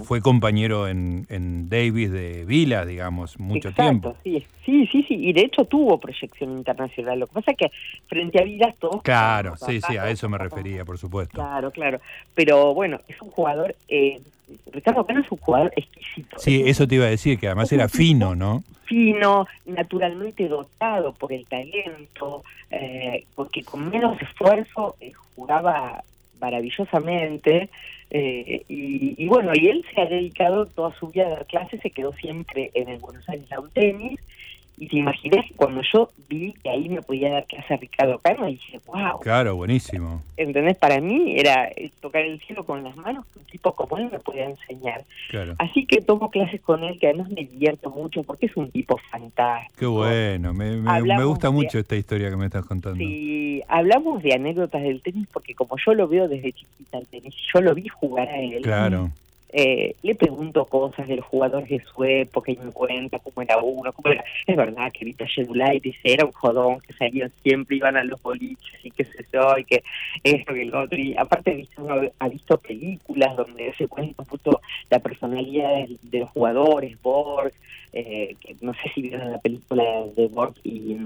fue 0.03 0.21
compañero 0.21 0.87
en, 0.89 1.25
en, 1.29 1.69
Davis 1.69 2.11
de 2.11 2.43
Vilas, 2.45 2.85
digamos, 2.85 3.39
mucho 3.39 3.71
tiempo. 3.71 4.17
Sí, 4.23 4.45
sí, 4.65 4.85
sí, 4.91 5.05
sí, 5.07 5.15
y 5.15 5.31
de 5.31 5.41
hecho 5.41 5.63
tuvo 5.63 5.97
proyección 5.97 6.57
internacional. 6.57 7.19
Lo 7.19 7.27
que 7.27 7.33
pasa 7.33 7.51
es 7.51 7.57
que 7.57 7.71
frente 8.07 8.41
a 8.41 8.43
Vilas 8.43 8.75
todos... 8.77 9.01
Claro, 9.01 9.55
sí, 9.55 9.79
sí, 9.87 9.95
a 9.95 10.09
eso 10.09 10.27
me 10.27 10.37
refería, 10.37 10.83
por 10.83 10.97
supuesto. 10.97 11.35
Claro, 11.35 11.71
claro. 11.71 12.01
Pero 12.33 12.73
bueno, 12.73 12.99
es 13.07 13.21
un 13.21 13.29
jugador... 13.29 13.75
Eh, 13.87 14.19
Ricardo 14.73 15.05
Cano 15.05 15.21
es 15.21 15.31
un 15.31 15.37
jugador 15.37 15.71
exquisito. 15.75 16.37
Sí, 16.37 16.63
eso 16.65 16.85
te 16.85 16.95
iba 16.95 17.05
a 17.05 17.09
decir, 17.09 17.39
que 17.39 17.47
además 17.47 17.71
era 17.71 17.87
fino, 17.87 18.35
¿no? 18.35 18.63
Fino, 18.83 19.47
naturalmente 19.65 20.49
dotado 20.49 21.13
por 21.13 21.31
el 21.31 21.45
talento, 21.45 22.43
eh, 22.69 23.25
porque 23.35 23.63
con 23.63 23.89
menos 23.89 24.21
esfuerzo 24.21 24.95
eh, 24.99 25.13
jugaba 25.41 26.03
maravillosamente. 26.39 27.69
Eh, 28.11 28.63
y, 28.67 29.25
bueno, 29.27 29.53
y 29.55 29.67
él 29.67 29.83
se 29.93 30.01
ha 30.01 30.05
dedicado 30.05 30.67
toda 30.67 30.93
su 30.95 31.07
vida 31.07 31.25
a 31.25 31.29
dar 31.29 31.45
clases, 31.47 31.81
se 31.81 31.89
quedó 31.89 32.13
siempre 32.13 32.69
en 32.75 32.89
el 32.89 32.99
Buenos 32.99 33.27
Aires 33.27 33.47
un 33.57 33.69
Tenis 33.71 34.19
y 34.81 34.87
te 34.87 34.97
imaginas 34.97 35.45
que 35.45 35.53
cuando 35.53 35.83
yo 35.93 36.09
vi 36.27 36.53
que 36.53 36.67
ahí 36.71 36.89
me 36.89 37.03
podía 37.03 37.29
dar 37.29 37.45
clase 37.45 37.75
a 37.75 37.77
Ricardo 37.77 38.17
Carmo, 38.17 38.47
dije, 38.47 38.79
wow. 38.87 39.19
Claro, 39.19 39.55
buenísimo. 39.55 40.23
¿Entendés? 40.37 40.75
Para 40.75 40.99
mí 40.99 41.39
era 41.39 41.67
eh, 41.67 41.91
tocar 42.01 42.23
el 42.23 42.39
cielo 42.39 42.63
con 42.63 42.83
las 42.83 42.97
manos, 42.97 43.23
un 43.37 43.43
tipo 43.43 43.73
como 43.73 43.99
él 43.99 44.09
me 44.11 44.17
podía 44.17 44.49
enseñar. 44.49 45.03
Claro. 45.29 45.53
Así 45.59 45.85
que 45.85 46.01
tomo 46.01 46.31
clases 46.31 46.61
con 46.61 46.83
él, 46.83 46.97
que 46.99 47.09
además 47.09 47.29
me 47.29 47.45
divierto 47.45 47.91
mucho 47.91 48.23
porque 48.23 48.47
es 48.47 48.57
un 48.57 48.71
tipo 48.71 48.97
fantástico. 49.11 49.75
Qué 49.77 49.85
bueno, 49.85 50.51
me, 50.51 50.77
me, 50.77 51.25
gusta 51.25 51.51
mucho 51.51 51.77
esta 51.77 51.95
historia 51.95 52.31
que 52.31 52.37
me 52.37 52.47
estás 52.47 52.65
contando. 52.65 52.97
Sí, 52.97 53.61
hablamos 53.67 54.23
de 54.23 54.33
anécdotas 54.33 54.81
del 54.81 55.03
tenis 55.03 55.27
porque 55.31 55.53
como 55.53 55.75
yo 55.77 55.93
lo 55.93 56.07
veo 56.07 56.27
desde 56.27 56.53
chiquita 56.53 56.97
el 56.97 57.05
tenis, 57.05 57.35
yo 57.53 57.61
lo 57.61 57.75
vi 57.75 57.87
jugar 57.87 58.29
a 58.29 58.39
él. 58.39 58.63
Claro 58.63 59.11
eh, 59.53 59.95
le 60.01 60.15
pregunto 60.15 60.63
cosas 60.65 61.07
del 61.07 61.19
jugador 61.19 61.67
de 61.67 61.83
su 61.83 62.03
época 62.05 62.51
y 62.51 62.57
me 62.57 62.71
cuenta 62.71 63.19
cómo 63.19 63.41
era 63.41 63.57
uno, 63.57 63.91
cómo 63.91 64.13
era. 64.13 64.23
Es 64.47 64.55
verdad 64.55 64.91
que 64.93 65.03
Vita 65.03 65.25
dice 65.81 65.99
era 66.03 66.25
un 66.25 66.31
jodón, 66.31 66.79
que 66.79 66.93
salían 66.93 67.31
siempre, 67.43 67.75
iban 67.75 67.97
a 67.97 68.03
los 68.03 68.21
boliches 68.21 68.85
y 68.85 68.91
que 68.91 69.03
se 69.03 69.25
yo, 69.33 69.57
y 69.57 69.65
que 69.65 69.83
esto, 70.23 70.53
que 70.53 70.61
el 70.61 70.73
otro. 70.73 70.97
Y 70.97 71.15
aparte, 71.17 71.67
uno 71.77 72.01
ha 72.19 72.29
visto 72.29 72.57
películas 72.57 73.35
donde 73.35 73.73
se 73.73 73.87
cuenta 73.87 74.23
un 74.23 74.57
la 74.89 74.99
personalidad 74.99 75.87
de, 76.01 76.19
los 76.19 76.29
jugadores, 76.29 77.01
Borg, 77.01 77.51
eh, 77.93 78.35
que 78.39 78.55
no 78.61 78.73
sé 78.73 78.89
si 78.95 79.01
vieron 79.01 79.31
la 79.31 79.39
película 79.39 79.83
de 80.15 80.27
Borg 80.27 80.53
y, 80.63 80.97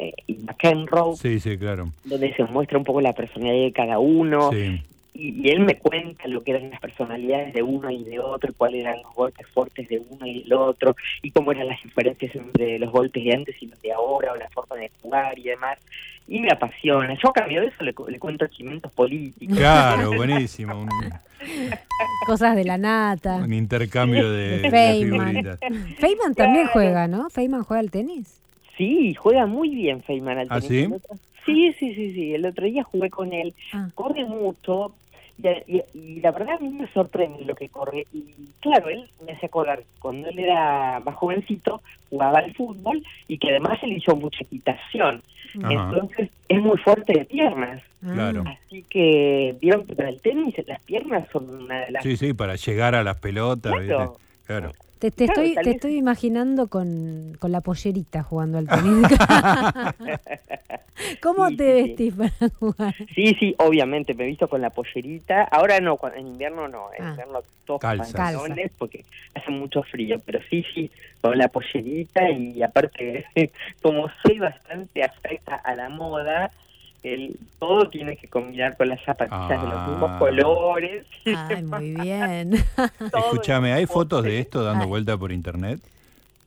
eh, 0.00 0.12
y 0.26 0.34
McEnroe. 0.34 1.16
Sí, 1.16 1.38
sí, 1.38 1.56
claro. 1.56 1.90
Donde 2.04 2.34
se 2.34 2.42
muestra 2.44 2.78
un 2.78 2.84
poco 2.84 3.00
la 3.00 3.12
personalidad 3.12 3.64
de 3.64 3.72
cada 3.72 4.00
uno. 4.00 4.50
Sí 4.50 4.80
y, 5.18 5.48
él 5.48 5.60
me 5.60 5.78
cuenta 5.78 6.28
lo 6.28 6.42
que 6.42 6.52
eran 6.52 6.70
las 6.70 6.80
personalidades 6.80 7.54
de 7.54 7.62
uno 7.62 7.90
y 7.90 8.04
de 8.04 8.18
otro, 8.18 8.52
cuáles 8.56 8.82
eran 8.82 9.02
los 9.02 9.14
golpes 9.14 9.46
fuertes 9.48 9.88
de 9.88 10.02
uno 10.08 10.26
y 10.26 10.42
del 10.42 10.52
otro, 10.52 10.96
y 11.22 11.30
cómo 11.30 11.52
eran 11.52 11.68
las 11.68 11.82
diferencias 11.82 12.34
entre 12.36 12.78
los 12.78 12.90
golpes 12.90 13.24
de 13.24 13.32
antes 13.32 13.56
y 13.60 13.66
los 13.66 13.80
de 13.80 13.92
ahora, 13.92 14.32
o 14.32 14.36
la 14.36 14.48
forma 14.50 14.76
de 14.76 14.90
jugar 15.00 15.38
y 15.38 15.44
demás. 15.44 15.78
Y 16.28 16.40
me 16.40 16.50
apasiona. 16.50 17.16
Yo 17.22 17.30
a 17.30 17.32
cambio 17.32 17.60
de 17.60 17.68
eso 17.68 17.84
le, 17.84 17.94
cuento 17.94 18.46
chimientos 18.48 18.90
políticos. 18.92 19.56
Claro, 19.56 20.12
buenísimo. 20.12 20.86
Cosas 22.26 22.56
de 22.56 22.64
la 22.64 22.78
nata. 22.78 23.36
Un 23.36 23.52
intercambio 23.52 24.30
de, 24.32 24.68
Feynman. 24.68 25.58
Feynman 25.98 26.34
también 26.34 26.66
juega, 26.72 27.06
¿no? 27.06 27.30
¿Feynman 27.30 27.62
juega 27.62 27.80
al 27.80 27.90
tenis? 27.92 28.42
Sí, 28.76 29.14
juega 29.14 29.46
muy 29.46 29.70
bien 29.70 30.02
Feynman 30.02 30.38
al 30.38 30.46
¿Ah, 30.50 30.60
tenis. 30.60 31.00
¿Ah, 31.10 31.14
sí? 31.46 31.72
Sí, 31.78 31.94
sí, 31.94 32.12
sí, 32.12 32.34
El 32.34 32.44
otro 32.44 32.66
día 32.66 32.82
jugué 32.82 33.08
con 33.08 33.32
él. 33.32 33.54
Ah. 33.72 33.88
Corre 33.94 34.24
mucho, 34.24 34.92
y, 35.38 36.20
la 36.20 36.30
verdad 36.30 36.56
a 36.56 36.58
mí 36.58 36.68
me 36.70 36.88
sorprende 36.88 37.44
lo 37.44 37.54
que 37.54 37.68
corre. 37.68 38.06
Y 38.12 38.24
claro, 38.60 38.88
él 38.88 39.08
me 39.24 39.32
hace 39.32 39.46
acordar, 39.46 39.82
cuando 39.98 40.28
él 40.28 40.38
era 40.38 41.00
más 41.00 41.14
jovencito, 41.16 41.82
jugaba 42.10 42.38
al 42.38 42.54
fútbol 42.54 43.02
y 43.28 43.38
que 43.38 43.50
además 43.50 43.78
él 43.82 43.92
hizo 43.92 44.16
mucha 44.16 44.42
equitación. 44.42 45.22
Entonces 45.54 46.30
es 46.48 46.60
muy 46.60 46.76
fuerte 46.78 47.12
de 47.12 47.24
piernas. 47.24 47.82
Claro. 48.00 48.44
Así 48.46 48.84
que 48.88 49.56
vieron 49.60 49.86
que 49.86 49.94
para 49.94 50.10
el 50.10 50.20
tenis 50.20 50.54
las 50.66 50.80
piernas 50.82 51.26
son 51.32 51.48
una 51.48 51.86
de 51.86 51.92
las... 51.92 52.02
Sí, 52.02 52.16
sí, 52.16 52.34
para 52.34 52.56
llegar 52.56 52.94
a 52.94 53.02
las 53.02 53.18
pelotas. 53.18 53.72
claro. 54.46 54.72
Te, 54.98 55.08
estoy, 55.08 55.54
te 55.54 55.70
estoy 55.70 55.96
imaginando 55.96 56.68
con, 56.68 57.36
con, 57.38 57.52
la 57.52 57.60
pollerita 57.60 58.22
jugando 58.22 58.56
al 58.58 58.66
tenis. 58.68 59.06
¿Cómo 61.22 61.54
te 61.54 61.74
vestís 61.74 62.14
para 62.14 62.32
jugar? 62.58 62.94
Sí, 63.14 63.36
sí, 63.38 63.54
obviamente, 63.58 64.14
me 64.14 64.24
he 64.24 64.28
visto 64.28 64.48
con 64.48 64.62
la 64.62 64.70
pollerita. 64.70 65.42
Ahora 65.44 65.78
no, 65.80 65.98
en 66.14 66.26
invierno 66.26 66.68
no, 66.68 66.88
en 66.96 67.04
ah. 67.04 67.10
invierno 67.10 67.42
todos 67.66 67.80
pantalones 67.80 68.70
porque 68.78 69.04
hace 69.34 69.50
mucho 69.50 69.82
frío, 69.82 70.18
pero 70.24 70.40
sí, 70.48 70.64
sí, 70.74 70.90
con 71.20 71.36
la 71.36 71.48
pollerita 71.48 72.30
y 72.30 72.62
aparte, 72.62 73.26
como 73.82 74.08
soy 74.22 74.38
bastante 74.38 75.02
afecta 75.02 75.56
a 75.56 75.74
la 75.74 75.90
moda, 75.90 76.50
el, 77.06 77.38
todo 77.58 77.88
tiene 77.88 78.16
que 78.16 78.28
combinar 78.28 78.76
con 78.76 78.88
las 78.88 79.02
zapatillas 79.04 79.62
de 79.62 79.68
los 79.68 79.88
mismos 79.88 80.10
ah. 80.12 80.18
colores. 80.18 81.06
Ay, 81.24 81.62
muy 81.62 81.94
bien. 81.94 82.54
Escúchame, 83.14 83.72
¿hay 83.72 83.86
fotos 83.86 84.24
de 84.24 84.40
esto 84.40 84.64
dando 84.64 84.84
ah. 84.84 84.88
vuelta 84.88 85.16
por 85.16 85.32
internet? 85.32 85.80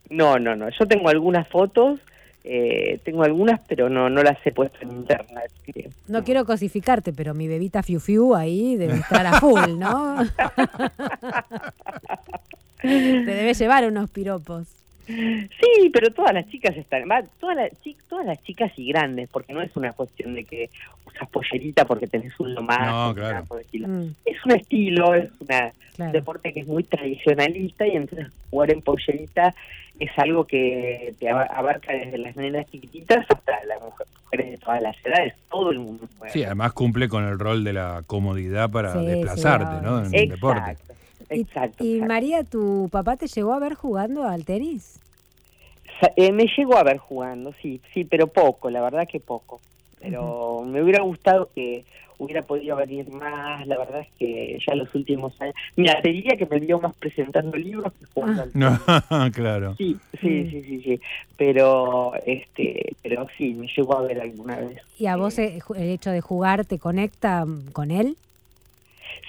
No, 0.10 0.38
no, 0.40 0.56
no. 0.56 0.70
Yo 0.70 0.88
tengo 0.88 1.10
algunas 1.10 1.48
fotos, 1.48 2.00
eh, 2.44 3.00
tengo 3.04 3.24
algunas, 3.24 3.60
pero 3.68 3.90
no, 3.90 4.10
no 4.10 4.24
las 4.24 4.38
he 4.46 4.52
puesto 4.52 4.80
en 4.82 4.92
internet. 4.92 5.52
No 6.08 6.24
quiero 6.24 6.46
cosificarte, 6.46 7.14
pero 7.14 7.34
mi 7.34 7.48
bebita 7.48 7.84
Fiu 7.84 8.00
Fiu 8.00 8.36
ahí 8.36 8.76
debe 8.76 8.96
estar 8.96 9.26
a 9.26 9.40
full, 9.40 9.78
¿no? 9.78 10.18
Te 12.82 12.88
debe 12.88 13.54
llevar 13.54 13.86
unos 13.86 14.10
piropos. 14.10 14.79
Sí, 15.10 15.90
pero 15.92 16.12
todas 16.12 16.34
las 16.34 16.48
chicas 16.50 16.78
están, 16.78 17.04
todas 17.40 17.56
las, 17.56 17.72
todas 18.08 18.26
las 18.26 18.42
chicas 18.44 18.72
y 18.78 18.90
grandes, 18.90 19.28
porque 19.30 19.54
no 19.54 19.62
es 19.62 19.76
una 19.76 19.92
cuestión 19.92 20.36
de 20.36 20.44
que 20.44 20.70
usas 21.08 21.28
pollerita 21.30 21.86
porque 21.86 22.06
tenés 22.06 22.40
un 22.40 22.54
lomar. 22.54 22.88
No, 22.88 23.16
claro. 23.16 23.46
Mm. 23.74 24.10
Es 24.26 24.46
un 24.46 24.52
estilo, 24.52 25.16
es 25.16 25.30
un 25.40 26.12
deporte 26.12 26.54
que 26.54 26.60
es 26.60 26.68
muy 26.68 26.84
tradicionalista 26.84 27.88
y 27.88 27.96
entonces 27.96 28.28
jugar 28.52 28.72
en 28.72 28.82
pollerita 28.82 29.56
es 30.00 30.12
algo 30.18 30.46
que 30.46 31.14
te 31.20 31.30
abarca 31.30 31.92
desde 31.92 32.18
las 32.20 32.36
nenas 32.36 32.70
chiquititas 32.72 33.26
hasta 33.30 33.66
las 33.66 33.82
mujeres 33.82 34.52
de 34.52 34.58
todas 34.58 34.82
las 34.82 34.96
edades, 35.04 35.34
todo 35.50 35.72
el 35.72 35.80
mundo 35.80 36.08
juega. 36.18 36.34
Sí, 36.34 36.44
además 36.44 36.72
cumple 36.74 37.10
con 37.10 37.26
el 37.26 37.38
rol 37.38 37.64
de 37.64 37.74
la 37.74 38.04
comodidad 38.06 38.70
para 38.70 38.94
desplazarte, 38.94 39.86
¿no? 39.86 40.06
En 40.06 40.14
el 40.14 40.30
deporte. 40.30 40.78
Exacto. 41.30 41.84
¿Y, 41.84 42.02
María, 42.02 42.44
tu 42.44 42.90
papá 42.92 43.18
te 43.18 43.28
llegó 43.28 43.54
a 43.54 43.60
ver 43.60 43.76
jugando 43.76 44.24
al 44.24 44.46
tenis? 44.46 45.00
Eh, 46.16 46.32
me 46.32 46.46
llegó 46.58 46.78
a 46.78 46.84
ver 46.84 46.98
jugando, 46.98 47.54
sí, 47.62 47.82
sí, 47.94 48.06
pero 48.06 48.28
poco, 48.28 48.70
la 48.70 48.82
verdad 48.82 49.08
que 49.08 49.20
poco. 49.20 49.60
Pero 50.00 50.64
me 50.66 50.82
hubiera 50.82 51.04
gustado 51.04 51.50
que 51.54 51.84
hubiera 52.20 52.42
podido 52.42 52.76
venir 52.76 53.10
más, 53.10 53.66
la 53.66 53.78
verdad 53.78 54.02
es 54.02 54.10
que 54.18 54.60
ya 54.66 54.76
los 54.76 54.94
últimos 54.94 55.40
años... 55.42 55.56
Mira, 55.76 56.02
te 56.02 56.10
diría 56.10 56.36
que 56.38 56.46
me 56.46 56.60
vio 56.60 56.80
más 56.80 56.96
presentando 56.96 57.58
libros 57.58 57.94
que 57.94 58.06
jugando 58.14 58.44
al 58.44 58.52
tenis. 58.52 58.80
No, 59.10 59.32
claro. 59.34 59.76
Sí, 59.78 59.98
sí, 60.20 60.50
sí, 60.50 60.64
sí, 60.64 60.82
sí, 60.84 61.02
pero, 61.38 62.14
este, 62.26 62.94
pero 63.02 63.28
sí, 63.38 63.54
me 63.54 63.68
llegó 63.68 63.98
a 63.98 64.02
ver 64.02 64.22
alguna 64.22 64.58
vez. 64.58 64.82
¿Y 64.98 65.08
a 65.08 65.16
vos 65.16 65.38
eh, 65.40 65.60
el 65.76 65.90
hecho 65.90 66.12
de 66.12 66.22
jugar 66.22 66.66
te 66.66 66.78
conecta 66.78 67.46
con 67.72 67.92
él? 67.92 68.18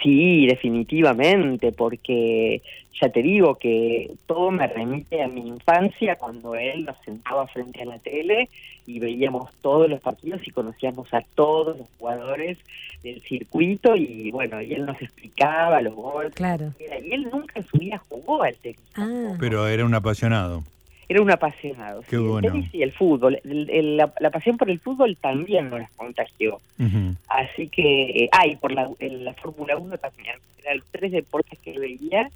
Sí, 0.02 0.46
definitivamente, 0.46 1.72
porque 1.72 2.62
ya 3.00 3.08
te 3.08 3.22
digo 3.22 3.56
que 3.56 4.10
todo 4.26 4.50
me 4.50 4.66
remite 4.66 5.22
a 5.22 5.28
mi 5.28 5.46
infancia 5.46 6.16
cuando 6.16 6.54
él 6.54 6.84
nos 6.84 6.96
sentaba 7.04 7.46
frente 7.46 7.82
a 7.82 7.86
la 7.86 7.98
tele 7.98 8.48
y 8.86 8.98
veíamos 8.98 9.50
todos 9.62 9.88
los 9.88 10.00
partidos 10.00 10.46
y 10.46 10.50
conocíamos 10.50 11.12
a 11.12 11.22
todos 11.34 11.78
los 11.78 11.86
jugadores 11.98 12.58
del 13.02 13.20
circuito 13.22 13.96
y 13.96 14.30
bueno, 14.30 14.60
y 14.60 14.74
él 14.74 14.84
nos 14.84 15.00
explicaba 15.00 15.80
los 15.80 15.94
goles. 15.94 16.34
Claro. 16.34 16.72
Y 16.78 17.12
él 17.12 17.28
nunca 17.32 17.60
en 17.60 17.66
su 17.66 17.78
vida 17.78 18.02
jugó 18.08 18.42
al 18.42 18.54
tenis. 18.56 18.80
Ah. 18.96 19.34
Pero 19.38 19.66
era 19.66 19.84
un 19.84 19.94
apasionado 19.94 20.64
era 21.10 21.22
un 21.22 21.30
apasionado. 21.30 22.02
Qué 22.08 22.16
bueno. 22.16 22.54
El 22.54 22.68
y 22.72 22.82
el 22.82 22.92
fútbol. 22.92 23.40
la, 23.42 24.30
pasión 24.30 24.56
por 24.56 24.70
el 24.70 24.78
fútbol 24.78 25.16
también 25.16 25.68
nos 25.68 25.80
las 25.80 25.90
contagió. 25.92 26.60
Así 27.28 27.68
que, 27.68 28.28
ah, 28.30 28.46
y 28.46 28.56
por 28.56 28.70
la, 28.70 28.88
la 29.00 29.34
Fórmula 29.34 29.76
1 29.76 29.98
también. 29.98 30.36
Eran 30.62 30.78
los 30.78 30.86
tres 30.92 31.10
deportes 31.10 31.58
que 31.58 31.78
veía 31.78 32.30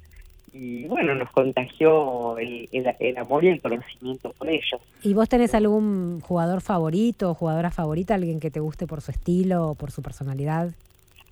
y 0.51 0.85
bueno, 0.85 1.15
nos 1.15 1.29
contagió 1.31 2.37
el, 2.37 2.69
el, 2.71 3.17
amor 3.17 3.43
y 3.43 3.49
el 3.49 3.61
conocimiento 3.61 4.33
por 4.37 4.49
ellos. 4.49 4.81
¿Y 5.03 5.13
vos 5.13 5.27
tenés 5.27 5.53
algún 5.53 6.21
jugador 6.21 6.61
favorito 6.61 7.31
o 7.31 7.33
jugadora 7.33 7.71
favorita, 7.71 8.15
alguien 8.15 8.39
que 8.39 8.51
te 8.51 8.61
guste 8.61 8.87
por 8.87 9.01
su 9.01 9.11
estilo 9.11 9.69
o 9.69 9.75
por 9.75 9.91
su 9.91 10.01
personalidad? 10.01 10.71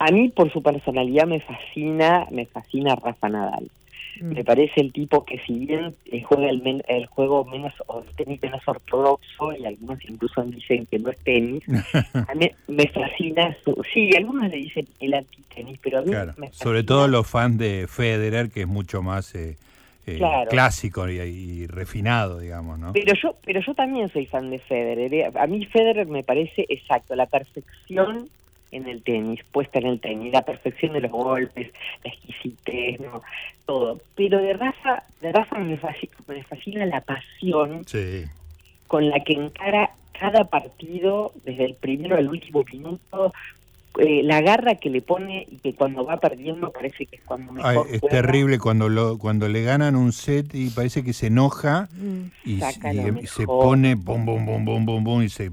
A 0.03 0.11
mí 0.11 0.27
por 0.27 0.51
su 0.51 0.61
personalidad 0.61 1.25
me 1.25 1.39
fascina, 1.39 2.27
me 2.29 2.45
fascina 2.45 2.93
Rafa 2.93 3.29
Nadal. 3.29 3.71
Mm. 4.19 4.33
Me 4.33 4.43
parece 4.43 4.81
el 4.81 4.91
tipo 4.91 5.23
que 5.23 5.39
si 5.39 5.65
bien 5.65 5.95
eh, 6.11 6.21
juega 6.21 6.49
el, 6.49 6.83
el 6.89 7.05
juego 7.05 7.45
menos 7.45 7.71
o 7.87 8.03
tenis 8.17 8.41
menos 8.41 8.61
ortodoxo 8.67 9.53
y 9.57 9.65
algunos 9.65 10.03
incluso 10.03 10.43
dicen 10.43 10.87
que 10.87 10.99
no 10.99 11.09
es 11.09 11.17
tenis, 11.19 11.63
a 12.13 12.35
mí 12.35 12.51
me 12.67 12.85
fascina 12.89 13.55
su, 13.63 13.81
sí, 13.93 14.09
algunos 14.17 14.49
le 14.49 14.57
dicen 14.57 14.85
el 14.99 15.13
antitenis, 15.13 15.79
pero 15.81 15.99
a 15.99 16.01
mí 16.01 16.11
me 16.35 16.51
sobre 16.51 16.83
todo 16.83 17.07
los 17.07 17.25
fans 17.25 17.57
de 17.57 17.87
Federer 17.87 18.49
que 18.49 18.63
es 18.63 18.67
mucho 18.67 19.01
más 19.01 19.33
eh, 19.35 19.55
eh, 20.05 20.19
clásico 20.49 21.07
y, 21.07 21.21
y, 21.21 21.67
refinado, 21.67 22.39
digamos, 22.39 22.77
¿no? 22.77 22.91
Pero 22.91 23.13
yo, 23.15 23.37
pero 23.45 23.61
yo 23.61 23.73
también 23.73 24.09
soy 24.09 24.25
fan 24.25 24.49
de 24.49 24.59
Federer. 24.59 25.31
A 25.37 25.47
mí 25.47 25.65
Federer 25.65 26.07
me 26.07 26.23
parece 26.23 26.65
exacto, 26.67 27.15
la 27.15 27.25
perfección 27.25 28.27
en 28.75 28.87
el 28.87 29.03
tenis, 29.03 29.41
puesta 29.51 29.79
en 29.79 29.87
el 29.87 29.99
tenis, 29.99 30.33
la 30.33 30.43
perfección 30.43 30.93
de 30.93 31.01
los 31.01 31.11
golpes, 31.11 31.71
la 32.03 32.11
exquisitez, 32.11 32.99
¿no? 32.99 33.21
todo. 33.65 33.99
Pero 34.15 34.39
de 34.39 34.53
Rafa, 34.53 35.03
de 35.21 35.31
Rafa 35.31 35.57
me 35.59 35.77
fascina, 35.77 36.13
me 36.27 36.43
fascina 36.43 36.85
la 36.85 37.01
pasión 37.01 37.85
con 38.87 39.09
la 39.09 39.19
que 39.21 39.33
encara 39.33 39.91
cada 40.19 40.45
partido, 40.45 41.31
desde 41.43 41.65
el 41.65 41.75
primero 41.75 42.17
al 42.17 42.29
último 42.29 42.63
minuto, 42.71 43.33
eh, 43.99 44.23
la 44.23 44.41
garra 44.41 44.75
que 44.75 44.89
le 44.89 45.01
pone 45.01 45.47
y 45.51 45.57
que 45.57 45.75
cuando 45.75 46.03
va 46.03 46.17
perdiendo 46.17 46.71
parece 46.71 47.05
que 47.05 47.17
es 47.17 47.21
cuando 47.23 47.51
mejor 47.51 47.87
Es 47.91 48.01
terrible 48.01 48.57
cuando 48.57 48.89
lo 48.89 49.19
cuando 49.19 49.47
le 49.47 49.61
ganan 49.61 49.95
un 49.95 50.13
set 50.13 50.55
y 50.55 50.71
parece 50.71 51.03
que 51.03 51.13
se 51.13 51.27
enoja 51.27 51.87
mm. 51.91 52.23
y, 52.43 52.59
se 53.27 53.45
pone 53.45 53.93
bom 53.93 54.25
bom 54.25 54.43
bom 54.43 54.65
bom 54.65 54.85
bom 54.85 55.03
bom 55.03 55.21
y 55.21 55.29
se 55.29 55.51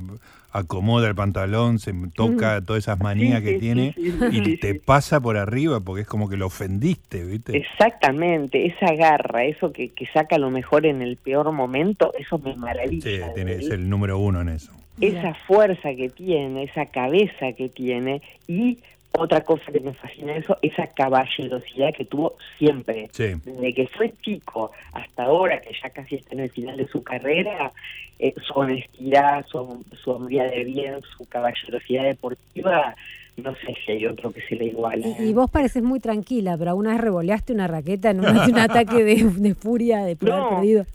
acomoda 0.52 1.09
el 1.09 1.14
pantalón, 1.14 1.78
se 1.78 1.92
toca 2.14 2.61
todas 2.61 2.85
esas 2.85 3.00
manías 3.00 3.42
que 3.42 3.59
tiene 3.59 3.95
y 3.97 4.57
te 4.57 4.75
pasa 4.75 5.21
por 5.21 5.37
arriba 5.37 5.80
porque 5.80 6.02
es 6.02 6.09
como 6.09 6.28
que 6.28 6.37
lo 6.37 6.47
ofendiste, 6.47 7.25
¿viste? 7.25 7.57
Exactamente, 7.57 8.66
esa 8.66 8.95
garra, 8.95 9.45
eso 9.45 9.73
que, 9.73 9.90
que 9.90 10.07
saca 10.07 10.38
lo 10.38 10.50
mejor 10.50 10.87
en 10.87 11.02
el 11.02 11.16
peor 11.16 11.52
momento, 11.52 12.12
eso 12.19 12.38
me 12.38 12.54
maravilla. 12.57 13.02
Sí, 13.02 13.21
tiene, 13.35 13.52
es 13.54 13.71
el 13.71 13.88
número 13.88 14.19
uno 14.19 14.40
en 14.40 14.50
eso. 14.50 14.73
Esa 15.00 15.35
fuerza 15.35 15.95
que 15.95 16.11
tiene, 16.11 16.64
esa 16.64 16.87
cabeza 16.87 17.52
que 17.57 17.69
tiene 17.71 18.21
y 18.47 18.78
otra 19.12 19.40
cosa 19.42 19.72
que 19.72 19.80
me 19.80 19.92
fascina 19.92 20.36
eso, 20.36 20.56
esa 20.62 20.86
caballerosidad 20.86 21.92
que 21.94 22.04
tuvo 22.04 22.36
siempre. 22.58 23.10
Desde 23.16 23.74
que 23.74 23.86
fue 23.88 24.12
chico 24.22 24.70
hasta 24.92 25.24
ahora, 25.24 25.60
que 25.60 25.72
ya 25.82 25.90
casi 25.90 26.16
está 26.16 26.34
en 26.34 26.40
el 26.40 26.50
final 26.50 26.76
de 26.76 26.86
su 26.88 27.02
carrera, 27.02 27.72
eh, 28.18 28.34
su 28.42 28.52
honestidad, 28.54 29.44
su, 29.46 29.84
su 29.92 30.10
hombría 30.12 30.44
de 30.44 30.64
bien, 30.64 31.00
su 31.16 31.26
caballerosidad 31.26 32.04
deportiva, 32.04 32.94
no 33.40 33.54
sé 33.56 33.75
si 33.85 33.92
hay 33.92 34.06
otro 34.06 34.32
que 34.32 34.40
se 34.42 34.56
le 34.56 34.66
iguala. 34.66 35.06
Y, 35.18 35.32
vos 35.32 35.50
pareces 35.50 35.82
muy 35.82 36.00
tranquila, 36.00 36.56
pero 36.59 36.70
alguna 36.70 36.90
vez 36.92 37.00
revoleaste 37.00 37.52
una 37.52 37.66
raqueta 37.66 38.11
en 38.11 38.20
un, 38.20 38.26
ataque 38.59 39.04
de, 39.04 39.54
furia 39.54 40.04
de 40.04 40.16
no, 40.20 40.50
perdido. 40.50 40.87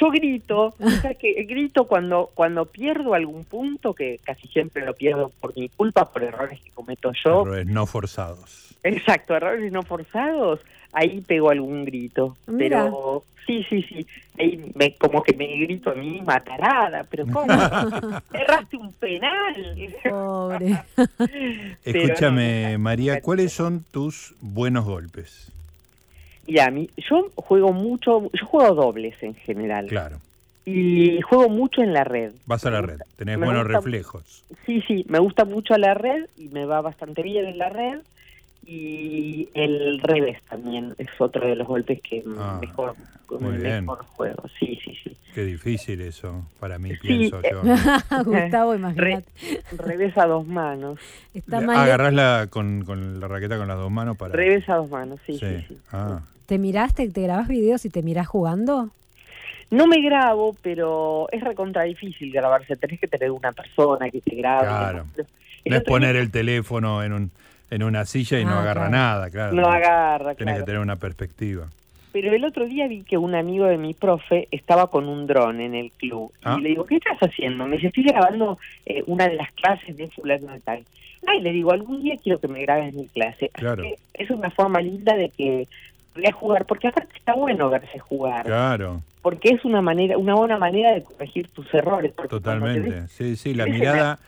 Yo 0.00 0.10
grito, 0.10 0.74
o 0.78 0.90
sea 1.02 1.14
que 1.14 1.42
grito 1.44 1.84
cuando 1.84 2.30
cuando 2.34 2.64
pierdo 2.64 3.12
algún 3.12 3.44
punto, 3.44 3.92
que 3.92 4.18
casi 4.24 4.48
siempre 4.48 4.84
lo 4.84 4.94
pierdo 4.94 5.30
por 5.40 5.54
mi 5.56 5.68
culpa, 5.68 6.10
por 6.10 6.22
errores 6.22 6.60
que 6.60 6.70
cometo 6.70 7.12
yo. 7.24 7.42
Errores 7.42 7.66
no 7.66 7.86
forzados. 7.86 8.76
Exacto, 8.82 9.36
errores 9.36 9.70
no 9.70 9.82
forzados 9.82 10.60
ahí 10.92 11.20
pego 11.20 11.50
algún 11.50 11.84
grito. 11.84 12.36
Pero 12.58 13.24
sí, 13.46 13.64
sí, 13.68 13.82
sí. 13.82 14.06
Ahí 14.38 14.72
me, 14.74 14.94
como 14.94 15.22
que 15.22 15.34
me 15.34 15.46
grito 15.46 15.90
a 15.90 15.94
mí 15.94 16.20
matarada, 16.24 17.04
pero 17.10 17.26
¿cómo? 17.26 17.52
Erraste 18.32 18.76
un 18.76 18.92
penal. 18.94 19.90
Pobre. 20.08 20.84
Escúchame, 21.84 22.78
María, 22.78 23.20
¿cuáles 23.20 23.52
son 23.52 23.84
tus 23.90 24.34
buenos 24.40 24.84
golpes? 24.84 25.50
Ya, 26.46 26.70
mí, 26.70 26.90
yo 26.96 27.30
juego 27.36 27.72
mucho, 27.72 28.30
yo 28.32 28.46
juego 28.46 28.74
dobles 28.74 29.22
en 29.22 29.34
general. 29.34 29.86
Claro. 29.86 30.18
Y 30.64 31.20
juego 31.22 31.48
mucho 31.48 31.82
en 31.82 31.92
la 31.92 32.04
red. 32.04 32.32
Vas 32.46 32.64
a 32.66 32.70
la 32.70 32.82
red, 32.82 33.00
tenés 33.16 33.38
buenos 33.38 33.66
reflejos. 33.66 34.44
Sí, 34.66 34.82
sí, 34.86 35.04
me 35.08 35.18
gusta 35.18 35.44
mucho 35.44 35.76
la 35.76 35.94
red 35.94 36.26
y 36.36 36.48
me 36.48 36.66
va 36.66 36.80
bastante 36.80 37.22
bien 37.22 37.46
en 37.46 37.58
la 37.58 37.70
red 37.70 38.00
y 38.64 39.48
el 39.54 40.00
revés 40.00 40.42
también 40.48 40.94
es 40.98 41.08
otro 41.18 41.46
de 41.46 41.56
los 41.56 41.66
golpes 41.66 42.00
que 42.02 42.22
ah, 42.38 42.58
mejor, 42.60 42.94
mejor 43.40 44.04
juego. 44.16 44.42
Sí, 44.58 44.78
sí, 44.84 44.96
sí. 45.02 45.16
Qué 45.34 45.44
difícil 45.44 46.00
eso 46.00 46.44
para 46.58 46.78
mí, 46.78 46.92
pienso 47.00 47.40
yo. 47.42 47.62
Gustavo, 48.24 48.74
imagínate. 48.74 49.26
revés 49.76 50.16
a 50.18 50.26
dos 50.26 50.46
manos. 50.46 50.98
Agarrás 51.50 52.12
la, 52.12 52.46
con, 52.50 52.84
con, 52.84 53.20
la 53.20 53.28
raqueta 53.28 53.56
con 53.56 53.68
las 53.68 53.78
dos 53.78 53.90
manos 53.90 54.16
para... 54.16 54.34
Revés 54.34 54.68
a 54.68 54.76
dos 54.76 54.90
manos, 54.90 55.18
sí, 55.26 55.38
sí. 55.38 55.64
sí, 55.68 55.78
ah. 55.92 56.20
¿Te 56.46 56.58
miraste, 56.58 57.08
te 57.08 57.22
grabás 57.22 57.48
videos 57.48 57.84
y 57.84 57.90
te 57.90 58.02
mirás 58.02 58.26
jugando? 58.26 58.90
No 59.70 59.86
me 59.86 60.02
grabo, 60.02 60.56
pero 60.62 61.28
es 61.30 61.42
recontra 61.42 61.84
difícil 61.84 62.32
grabarse. 62.32 62.74
Tenés 62.74 62.98
que 62.98 63.06
tener 63.06 63.30
una 63.30 63.52
persona 63.52 64.10
que 64.10 64.20
te 64.20 64.34
grabe. 64.34 64.66
Claro. 64.66 65.06
No 65.64 65.76
es 65.76 65.82
poner 65.84 66.16
el 66.16 66.32
teléfono 66.32 67.04
en 67.04 67.12
un 67.12 67.30
en 67.70 67.82
una 67.82 68.04
silla 68.04 68.40
y 68.40 68.44
no 68.44 68.52
ah, 68.52 68.60
agarra 68.60 68.88
nada, 68.88 69.30
claro. 69.30 69.54
No 69.54 69.66
agarra, 69.66 70.34
Tienes 70.34 70.58
que 70.58 70.64
tener 70.64 70.80
una 70.80 70.96
perspectiva. 70.96 71.68
Pero 72.12 72.34
el 72.34 72.44
otro 72.44 72.66
día 72.66 72.88
vi 72.88 73.02
que 73.02 73.16
un 73.16 73.36
amigo 73.36 73.66
de 73.66 73.78
mi 73.78 73.94
profe 73.94 74.48
estaba 74.50 74.88
con 74.88 75.08
un 75.08 75.28
dron 75.28 75.60
en 75.60 75.76
el 75.76 75.92
club. 75.92 76.32
Y 76.40 76.42
ah. 76.42 76.58
le 76.60 76.70
digo, 76.70 76.84
¿qué 76.84 76.96
estás 76.96 77.18
haciendo? 77.20 77.66
Me 77.66 77.76
dice, 77.76 77.88
estoy 77.88 78.02
grabando 78.02 78.58
eh, 78.84 79.04
una 79.06 79.28
de 79.28 79.36
las 79.36 79.52
clases 79.52 79.96
de 79.96 80.08
fulano 80.08 80.52
de 80.52 80.60
tal. 80.60 80.84
Ay, 81.26 81.40
le 81.40 81.52
digo, 81.52 81.70
algún 81.70 82.02
día 82.02 82.16
quiero 82.20 82.40
que 82.40 82.48
me 82.48 82.62
grabes 82.62 82.92
mi 82.94 83.06
clase. 83.06 83.50
Claro. 83.50 83.84
Es 84.14 84.30
una 84.30 84.50
forma 84.50 84.80
linda 84.80 85.14
de 85.14 85.28
que 85.28 85.68
voy 86.16 86.26
a 86.26 86.32
jugar, 86.32 86.64
porque 86.64 86.88
aparte 86.88 87.16
está 87.16 87.34
bueno 87.34 87.70
verse 87.70 88.00
jugar. 88.00 88.44
Claro. 88.44 89.02
Porque 89.22 89.50
es 89.50 89.64
una 89.64 89.80
manera, 89.80 90.18
una 90.18 90.34
buena 90.34 90.58
manera 90.58 90.92
de 90.92 91.04
corregir 91.04 91.46
tus 91.48 91.72
errores. 91.72 92.12
Totalmente. 92.28 93.06
sí, 93.08 93.36
sí, 93.36 93.54
la 93.54 93.66
mirada 93.66 94.18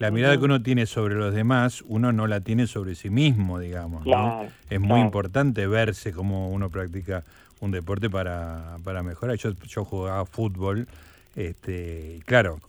la 0.00 0.10
mirada 0.10 0.38
que 0.38 0.44
uno 0.44 0.62
tiene 0.62 0.86
sobre 0.86 1.14
los 1.14 1.34
demás, 1.34 1.84
uno 1.86 2.10
no 2.10 2.26
la 2.26 2.40
tiene 2.40 2.66
sobre 2.66 2.94
sí 2.94 3.10
mismo, 3.10 3.58
digamos. 3.58 4.06
¿no? 4.06 4.48
Es 4.70 4.80
muy 4.80 4.98
importante 4.98 5.66
verse 5.66 6.12
cómo 6.12 6.48
uno 6.48 6.70
practica 6.70 7.22
un 7.60 7.70
deporte 7.70 8.08
para, 8.08 8.78
para 8.82 9.02
mejorar. 9.02 9.36
Yo, 9.36 9.52
yo 9.68 9.84
jugaba 9.84 10.24
fútbol, 10.24 10.88
este, 11.36 12.20
claro, 12.24 12.60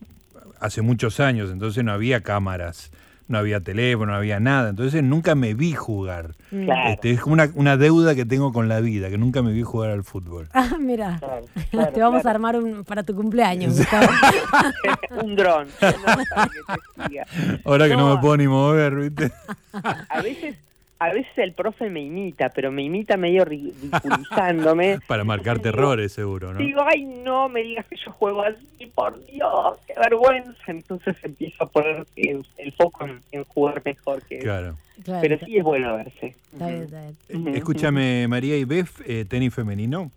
hace 0.60 0.82
muchos 0.82 1.22
años, 1.22 1.50
entonces 1.52 1.86
no 1.86 1.94
había 1.94 2.20
cámaras 2.20 2.92
no 3.28 3.38
había 3.38 3.62
teléfono, 3.62 4.12
no 4.12 4.18
había 4.18 4.40
nada. 4.40 4.70
Entonces 4.70 5.04
nunca 5.04 5.36
me 5.36 5.54
vi 5.54 5.74
jugar. 5.74 6.36
Este, 6.52 7.12
es 7.12 7.22
como 7.22 7.34
una, 7.34 7.50
una, 7.56 7.78
deuda 7.78 8.16
que 8.16 8.26
tengo 8.26 8.52
con 8.52 8.68
la 8.68 8.82
vida, 8.82 9.10
que 9.10 9.18
nunca 9.18 9.42
me 9.42 9.52
vi 9.54 9.64
jugar 9.64 9.92
al 9.92 10.04
fútbol. 10.04 10.50
Ah, 10.54 10.78
mira. 10.80 11.20
Te 11.94 12.02
vamos 12.02 12.26
a 12.26 12.30
armar 12.30 12.58
un, 12.58 12.84
para 12.84 13.04
tu 13.04 13.16
cumpleaños. 13.16 13.80
un 15.24 15.36
dron. 15.36 15.68
Ahora 17.66 17.88
que 17.88 17.96
no 17.96 18.16
me 18.16 18.22
puedo 18.22 18.38
ni 18.38 18.48
mover, 18.48 18.96
¿viste? 18.96 19.32
A 20.10 20.22
veces 20.22 20.56
a 21.02 21.12
veces 21.12 21.36
el 21.38 21.54
profe 21.54 21.90
me 21.90 22.02
imita, 22.02 22.50
pero 22.50 22.72
me 22.72 22.84
imita 22.84 23.18
medio 23.18 23.44
ridiculizándome. 23.44 25.00
Para 25.08 25.24
marcar 25.24 25.58
terrores, 25.58 26.14
seguro, 26.14 26.54
¿no? 26.54 26.60
Digo, 26.60 26.82
ay, 26.86 27.06
no 27.06 27.50
me 27.50 27.64
digas 27.64 27.88
que 27.88 27.96
yo 27.96 28.12
juego 28.12 28.44
así, 28.44 28.86
por 28.94 29.26
Dios, 29.26 29.80
qué 29.88 29.96
vergüenza. 30.00 30.62
Entonces 30.68 31.16
empiezo 31.24 31.64
a 31.64 31.70
poner 31.70 32.06
el, 32.16 32.46
foco 32.74 33.08
en, 33.32 33.44
jugar 33.46 33.82
mejor 33.84 34.22
que 34.22 34.38
claro. 34.40 34.78
claro. 35.04 35.22
Pero 35.22 35.40
sí 35.44 35.58
es 35.58 35.64
bueno 35.64 35.96
verse. 35.96 36.36
Está 36.54 36.68
bien, 36.68 36.84
está 36.84 37.02
bien. 37.30 37.56
Escúchame, 37.56 38.28
María, 38.28 38.56
¿y 38.56 38.66
ves 38.66 38.92
eh, 39.08 39.26
tenis 39.28 39.56
femenino? 39.56 40.12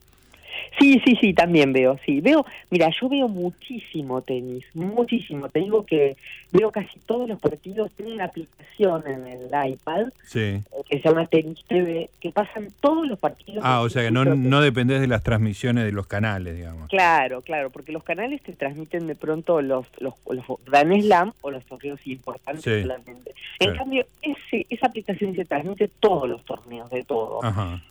Sí, 0.78 1.00
sí, 1.04 1.16
sí, 1.20 1.34
también 1.34 1.72
veo, 1.72 1.98
sí. 2.04 2.20
Veo, 2.20 2.44
mira, 2.70 2.90
yo 3.00 3.08
veo 3.08 3.28
muchísimo 3.28 4.22
tenis, 4.22 4.64
muchísimo. 4.74 5.48
Te 5.48 5.60
digo 5.60 5.84
que 5.86 6.16
veo 6.52 6.70
casi 6.70 6.98
todos 7.00 7.28
los 7.28 7.40
partidos. 7.40 7.90
Tengo 7.92 8.12
una 8.12 8.24
aplicación 8.24 9.02
en 9.06 9.26
el 9.26 9.72
iPad 9.72 10.08
eh, 10.34 10.62
que 10.88 11.00
se 11.00 11.08
llama 11.08 11.26
Tenis 11.26 11.64
TV, 11.66 12.10
que 12.20 12.30
pasan 12.30 12.68
todos 12.80 13.06
los 13.06 13.18
partidos. 13.18 13.64
Ah, 13.64 13.80
o 13.80 13.88
sea 13.88 14.02
que 14.02 14.10
no, 14.10 14.24
no 14.24 14.60
dependés 14.60 15.00
de 15.00 15.06
las 15.06 15.22
transmisiones 15.22 15.84
de 15.84 15.92
los 15.92 16.06
canales, 16.06 16.56
digamos. 16.56 16.88
Claro, 16.88 17.42
claro, 17.42 17.70
porque 17.70 17.92
los 17.92 18.02
canales 18.02 18.42
te 18.42 18.52
transmiten 18.52 19.06
de 19.06 19.14
pronto 19.14 19.62
los, 19.62 19.86
los, 19.98 20.14
los 20.28 20.44
Grand 20.66 21.00
Slam 21.00 21.32
o 21.40 21.50
los 21.50 21.64
torneos 21.64 22.04
importantes 22.06 22.82
solamente. 22.82 23.34
En 23.60 23.76
cambio, 23.76 24.06
ese, 24.22 24.66
esa 24.68 24.86
aplicación 24.86 25.34
se 25.34 25.44
transmite 25.44 25.88
todos 26.00 26.28
los 26.28 26.44
torneos, 26.44 26.90
de 26.90 27.04
todo. 27.04 27.40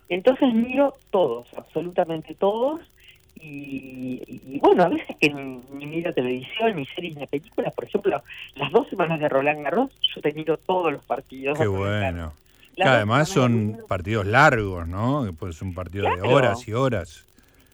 Entonces 0.08 0.52
miro 0.52 0.94
todos, 1.10 1.46
absolutamente 1.56 2.34
todos 2.34 2.53
y, 3.36 4.58
bueno, 4.60 4.84
a 4.84 4.88
veces 4.88 5.16
que 5.20 5.28
ni, 5.28 5.86
miro 5.86 6.12
televisión, 6.14 6.76
ni 6.76 6.86
series, 6.86 7.16
ni 7.16 7.26
películas, 7.26 7.74
por 7.74 7.84
ejemplo, 7.84 8.22
las 8.54 8.72
dos 8.72 8.88
semanas 8.88 9.20
de 9.20 9.28
Roland 9.28 9.62
Garros, 9.62 9.90
yo 10.02 10.20
he 10.20 10.22
tenido 10.22 10.56
todos 10.56 10.92
los 10.92 11.04
partidos. 11.04 11.58
Qué 11.58 11.66
bueno. 11.66 12.32
Que 12.74 12.82
además 12.82 13.28
son 13.28 13.80
partidos 13.86 14.26
largos, 14.26 14.88
¿no? 14.88 15.28
Pues 15.38 15.62
un 15.62 15.74
partido 15.74 16.06
de 16.14 16.22
horas 16.22 16.66
y 16.66 16.72
horas. 16.72 17.24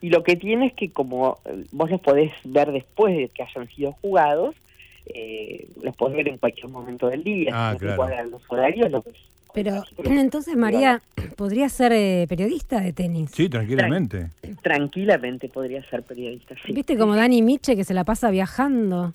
Y 0.02 0.10
lo 0.10 0.22
que 0.22 0.36
tiene 0.36 0.66
es 0.66 0.72
que 0.74 0.90
como 0.90 1.38
eh, 1.44 1.64
vos 1.72 1.90
los 1.90 2.00
podés 2.00 2.32
ver 2.44 2.72
después 2.72 3.16
de 3.16 3.28
que 3.28 3.42
hayan 3.42 3.68
sido 3.68 3.92
jugados, 3.92 4.54
eh, 5.06 5.68
los 5.82 5.96
podés 5.96 6.16
ver 6.16 6.28
en 6.28 6.38
cualquier 6.38 6.68
momento 6.68 7.08
del 7.08 7.24
día. 7.24 7.50
Ah, 7.52 7.76
claro. 7.78 8.30
los 8.30 8.42
horarios, 8.48 8.90
pero 9.52 9.82
entonces, 10.04 10.56
María, 10.56 11.02
¿podría 11.36 11.68
ser 11.68 11.92
eh, 11.92 12.26
periodista 12.28 12.80
de 12.80 12.92
tenis? 12.92 13.30
Sí, 13.32 13.48
tranquilamente. 13.48 14.30
tranquilamente 14.62 15.48
podría 15.48 15.82
ser 15.88 16.02
periodista, 16.02 16.54
sí. 16.64 16.72
¿Viste 16.72 16.96
como 16.96 17.16
Dani 17.16 17.42
Miche 17.42 17.76
que 17.76 17.84
se 17.84 17.94
la 17.94 18.04
pasa 18.04 18.30
viajando? 18.30 19.12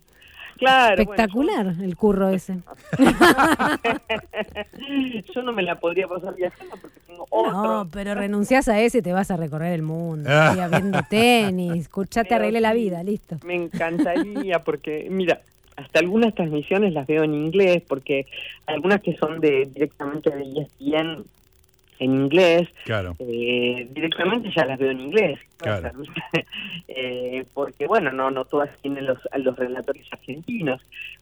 Claro. 0.57 1.01
Espectacular 1.01 1.75
el 1.81 1.97
curro 1.97 2.29
ese. 2.29 2.59
yo 5.35 5.41
no 5.41 5.51
me 5.51 5.63
la 5.63 5.77
podría 5.79 6.07
pasar 6.07 6.33
viajando 6.33 6.77
porque 6.79 6.97
tengo 7.05 7.27
otro. 7.29 7.51
No, 7.51 7.89
pero 7.91 8.15
renuncias 8.15 8.69
a 8.69 8.79
ese 8.79 8.99
y 8.99 9.01
te 9.01 9.11
vas 9.11 9.31
a 9.31 9.37
recorrer 9.37 9.73
el 9.73 9.81
mundo. 9.81 10.29
viendo 10.71 11.01
tenis, 11.09 11.75
escuchate, 11.81 12.35
arregle 12.35 12.61
la 12.61 12.73
vida, 12.73 13.03
listo. 13.03 13.37
Me 13.43 13.55
encantaría 13.55 14.59
porque, 14.59 15.07
mira, 15.09 15.41
hasta 15.75 15.99
algunas 15.99 16.33
transmisiones 16.33 16.93
las 16.93 17.07
veo 17.07 17.23
en 17.23 17.33
inglés 17.33 17.83
porque 17.87 18.25
algunas 18.65 19.01
que 19.01 19.15
son 19.17 19.39
de 19.39 19.65
directamente 19.65 20.29
de 20.29 20.61
ESPN 20.61 21.25
en 21.99 22.13
inglés, 22.13 22.67
claro. 22.83 23.15
eh, 23.19 23.87
directamente 23.91 24.51
ya 24.53 24.65
las 24.65 24.77
veo 24.77 24.91
en 24.91 24.99
inglés. 24.99 25.39
Claro. 25.57 25.91
eh, 26.87 27.45
porque, 27.53 27.87
bueno, 27.87 28.11
no, 28.11 28.31
no 28.31 28.45
todas 28.45 28.69
tienen 28.81 29.05
los, 29.05 29.19
los 29.37 29.55
relatores 29.55 30.05
argentinos. 30.11 30.81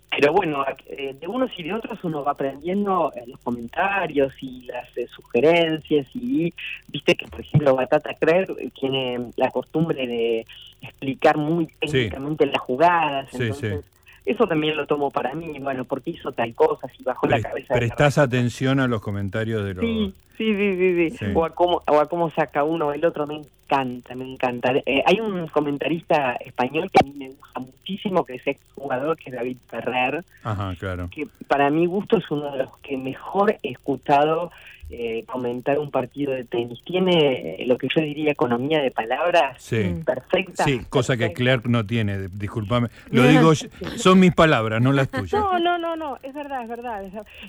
Pero 0.10 0.32
bueno, 0.32 0.64
eh, 0.88 1.16
de 1.20 1.28
unos 1.28 1.52
y 1.58 1.64
de 1.64 1.74
otros 1.74 2.04
uno 2.04 2.24
va 2.24 2.32
aprendiendo 2.32 3.12
los 3.26 3.40
comentarios 3.40 4.34
y 4.42 4.66
las 4.66 4.96
eh, 4.96 5.08
sugerencias 5.08 6.08
y 6.14 6.54
viste 6.88 7.16
que, 7.16 7.28
por 7.28 7.42
ejemplo, 7.42 7.76
Batata 7.76 8.14
Creer 8.14 8.48
tiene 8.80 9.32
la 9.38 9.50
costumbre 9.50 10.06
de 10.06 10.46
explicar 10.82 11.38
muy 11.38 11.68
técnicamente 11.80 12.46
las 12.46 12.60
jugadas. 12.60 13.28
Sí, 13.32 13.44
entonces, 13.44 13.82
sí 13.84 13.90
eso 14.26 14.48
también 14.48 14.78
lo 14.78 14.86
tomo 14.88 15.12
para 15.12 15.34
mí, 15.34 15.58
bueno, 15.60 15.86
porque 15.86 16.12
hizo 16.12 16.32
tal 16.32 16.54
cosa, 16.54 16.88
si 16.96 17.04
bajó 17.04 17.28
la 17.28 17.42
cabeza. 17.42 17.74
¿Prestás 17.74 18.18
atención 18.18 18.80
a 18.80 18.88
los 18.88 19.02
comentarios 19.02 19.66
de 19.66 19.74
los...? 19.74 19.86
Sí, 19.86 20.14
sí, 20.38 20.56
sí, 20.56 21.12
sí, 21.12 21.26
O, 21.34 21.46
a 21.46 21.50
cómo, 21.52 21.82
o 21.88 22.00
a 22.00 22.08
cómo 22.08 22.30
saca 22.32 22.64
uno 22.64 22.88
o 22.88 22.94
el 22.94 23.06
otro, 23.06 23.28
me 23.28 23.36
encanta, 23.36 24.16
me 24.16 24.32
encanta. 24.32 24.74
Eh, 24.86 25.04
hay 25.06 25.20
un 25.20 25.48
comentarista 25.48 26.34
español 26.36 26.90
que 26.92 27.00
a 27.02 27.10
mí 27.10 27.14
me 27.18 27.30
gusta 27.30 27.60
muchísimo, 27.60 28.26
que 28.26 28.36
es 28.36 28.48
ex 28.48 28.60
jugador, 28.76 29.18
que 29.18 29.30
es 29.30 29.36
David 29.36 29.58
Ferrer. 29.68 30.24
Ajá, 30.44 30.76
claro. 30.80 31.10
Que 31.10 31.28
para 31.48 31.70
mi 31.70 31.86
gusto 31.86 32.18
es 32.18 32.30
uno 32.30 32.52
de 32.52 32.60
los 32.60 32.78
que 32.78 32.98
mejor 32.98 33.58
he 33.64 33.72
escuchado 33.72 34.52
eh, 34.96 35.24
comentar 35.26 35.80
un 35.80 35.90
partido 35.90 36.34
de 36.34 36.44
tenis. 36.44 36.80
Tiene 36.86 37.56
eh, 37.62 37.66
lo 37.66 37.80
que 37.80 37.88
yo 37.96 38.02
diría 38.02 38.32
economía 38.32 38.80
de 38.80 38.92
palabras 38.92 39.58
perfecta. 40.06 40.66
Sí, 40.66 40.82
cosa 40.88 41.18
que 41.18 41.34
Clark 41.34 41.68
no 41.68 41.84
tiene, 41.84 42.28
discúlpame. 42.28 42.90
Lo 43.10 43.24
digo, 43.24 43.54
son 43.96 44.20
mis 44.20 44.36
palabras, 44.36 44.82
no 44.84 44.92
las 44.92 45.10
tuyas. 45.12 45.32
No, 45.32 45.58
no, 45.58 45.80
no, 45.80 45.96
no, 45.96 46.20
es 46.22 46.34
verdad, 46.34 46.62
es 46.62 46.70
verdad. 46.70 47.04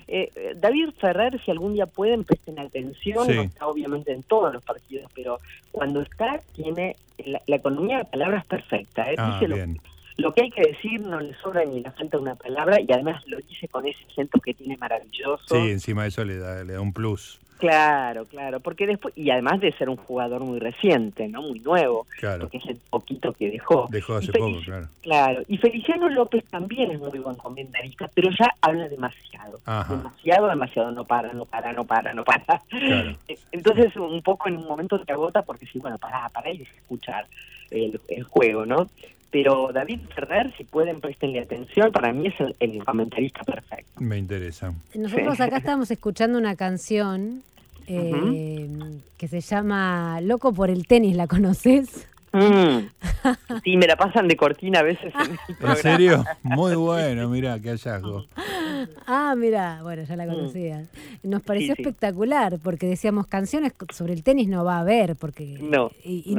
Eh, 0.08 0.54
David 0.56 0.90
Ferrer, 0.98 1.38
si 1.44 1.50
algún 1.50 1.74
día 1.74 1.84
pueden, 1.84 2.24
presten 2.24 2.58
atención, 2.78 3.30
está 3.30 3.66
obviamente 3.66 4.12
en 4.12 4.22
todos 4.22 4.52
los 4.52 4.62
partidos, 4.62 5.10
pero 5.14 5.38
cuando 5.72 6.00
está, 6.02 6.40
tiene 6.54 6.96
la, 7.18 7.40
economía 7.46 7.98
de 7.98 8.04
palabras 8.04 8.46
perfecta. 8.46 9.06
Ah, 9.16 9.40
bien 9.40 9.78
lo 10.16 10.32
que 10.32 10.44
hay 10.44 10.50
que 10.50 10.62
decir 10.62 11.00
no 11.00 11.20
le 11.20 11.34
sobra 11.34 11.64
ni 11.64 11.80
le 11.80 11.90
falta 11.90 12.18
una 12.18 12.34
palabra 12.34 12.80
y 12.80 12.86
además 12.92 13.22
lo 13.26 13.38
dice 13.38 13.68
con 13.68 13.86
ese 13.86 14.04
acento 14.10 14.40
que 14.40 14.54
tiene 14.54 14.76
maravilloso. 14.76 15.42
Sí, 15.48 15.70
encima 15.70 16.02
de 16.02 16.08
eso 16.08 16.24
le 16.24 16.38
da, 16.38 16.62
le 16.62 16.74
da 16.74 16.80
un 16.80 16.92
plus. 16.92 17.40
Claro, 17.58 18.26
claro, 18.26 18.60
porque 18.60 18.86
después, 18.86 19.14
y 19.16 19.30
además 19.30 19.60
de 19.60 19.72
ser 19.72 19.88
un 19.88 19.96
jugador 19.96 20.42
muy 20.42 20.58
reciente, 20.58 21.28
¿no? 21.28 21.42
Muy 21.42 21.60
nuevo, 21.60 22.06
claro. 22.18 22.40
porque 22.40 22.58
es 22.58 22.66
el 22.66 22.76
poquito 22.90 23.32
que 23.32 23.50
dejó. 23.50 23.86
Dejó 23.90 24.16
hace 24.16 24.32
poco, 24.32 24.60
claro. 24.64 24.88
Claro, 25.02 25.42
y 25.46 25.56
Feliciano 25.58 26.08
López 26.08 26.44
también 26.50 26.90
es 26.90 26.98
muy 26.98 27.18
buen 27.18 27.36
comentarista, 27.36 28.10
pero 28.12 28.30
ya 28.30 28.54
habla 28.60 28.88
demasiado. 28.88 29.60
Demasiado, 29.88 30.48
demasiado, 30.48 30.90
no 30.90 31.04
para, 31.04 31.32
no 31.32 31.44
para, 31.44 31.72
no 31.72 31.84
para, 31.84 32.12
no 32.12 32.24
para. 32.24 32.60
Claro. 32.68 33.16
Entonces 33.52 33.94
un 33.96 34.22
poco 34.22 34.48
en 34.48 34.56
un 34.56 34.66
momento 34.66 35.00
te 35.00 35.12
agota 35.12 35.42
porque 35.42 35.66
sí, 35.66 35.78
bueno, 35.78 35.96
para, 35.98 36.28
para 36.30 36.50
y 36.50 36.62
escuchar 36.62 37.26
el, 37.70 38.00
el 38.08 38.24
juego, 38.24 38.66
¿no? 38.66 38.88
Pero 39.34 39.72
David 39.72 39.98
Ferrer, 40.14 40.54
si 40.56 40.62
pueden, 40.62 41.00
prestenle 41.00 41.40
atención, 41.40 41.90
para 41.90 42.12
mí 42.12 42.28
es 42.28 42.34
el, 42.60 42.84
comentarista 42.84 43.42
perfecto. 43.42 44.00
Me 44.00 44.16
interesa. 44.16 44.72
Nosotros 44.94 45.40
acá 45.40 45.56
estamos 45.56 45.90
escuchando 45.90 46.38
una 46.38 46.54
canción 46.54 47.42
eh, 47.88 48.68
que 49.18 49.26
se 49.26 49.40
llama 49.40 50.20
Loco 50.20 50.54
por 50.54 50.70
el 50.70 50.86
tenis, 50.86 51.16
¿la 51.16 51.26
conoces? 51.26 52.06
Mm. 52.34 52.88
Sí, 53.62 53.76
me 53.76 53.86
la 53.86 53.94
pasan 53.96 54.26
de 54.26 54.36
cortina 54.36 54.80
a 54.80 54.82
veces. 54.82 55.14
En, 55.14 55.68
¿En 55.68 55.76
serio? 55.76 56.24
Muy 56.42 56.74
bueno, 56.74 57.28
mira, 57.28 57.60
qué 57.60 57.70
hallazgo. 57.70 58.24
Ah, 59.06 59.34
mira, 59.36 59.80
bueno, 59.82 60.02
ya 60.02 60.16
la 60.16 60.26
mm. 60.26 60.28
conocía. 60.28 60.84
Nos 61.22 61.42
pareció 61.42 61.74
espectacular 61.74 62.58
porque 62.62 62.86
decíamos 62.86 63.28
canciones 63.28 63.72
sobre 63.92 64.12
el 64.14 64.24
tenis 64.24 64.48
no 64.48 64.64
va 64.64 64.78
a 64.78 64.80
haber, 64.80 65.14
porque. 65.14 65.58
No. 65.60 65.90
Y, 66.02 66.36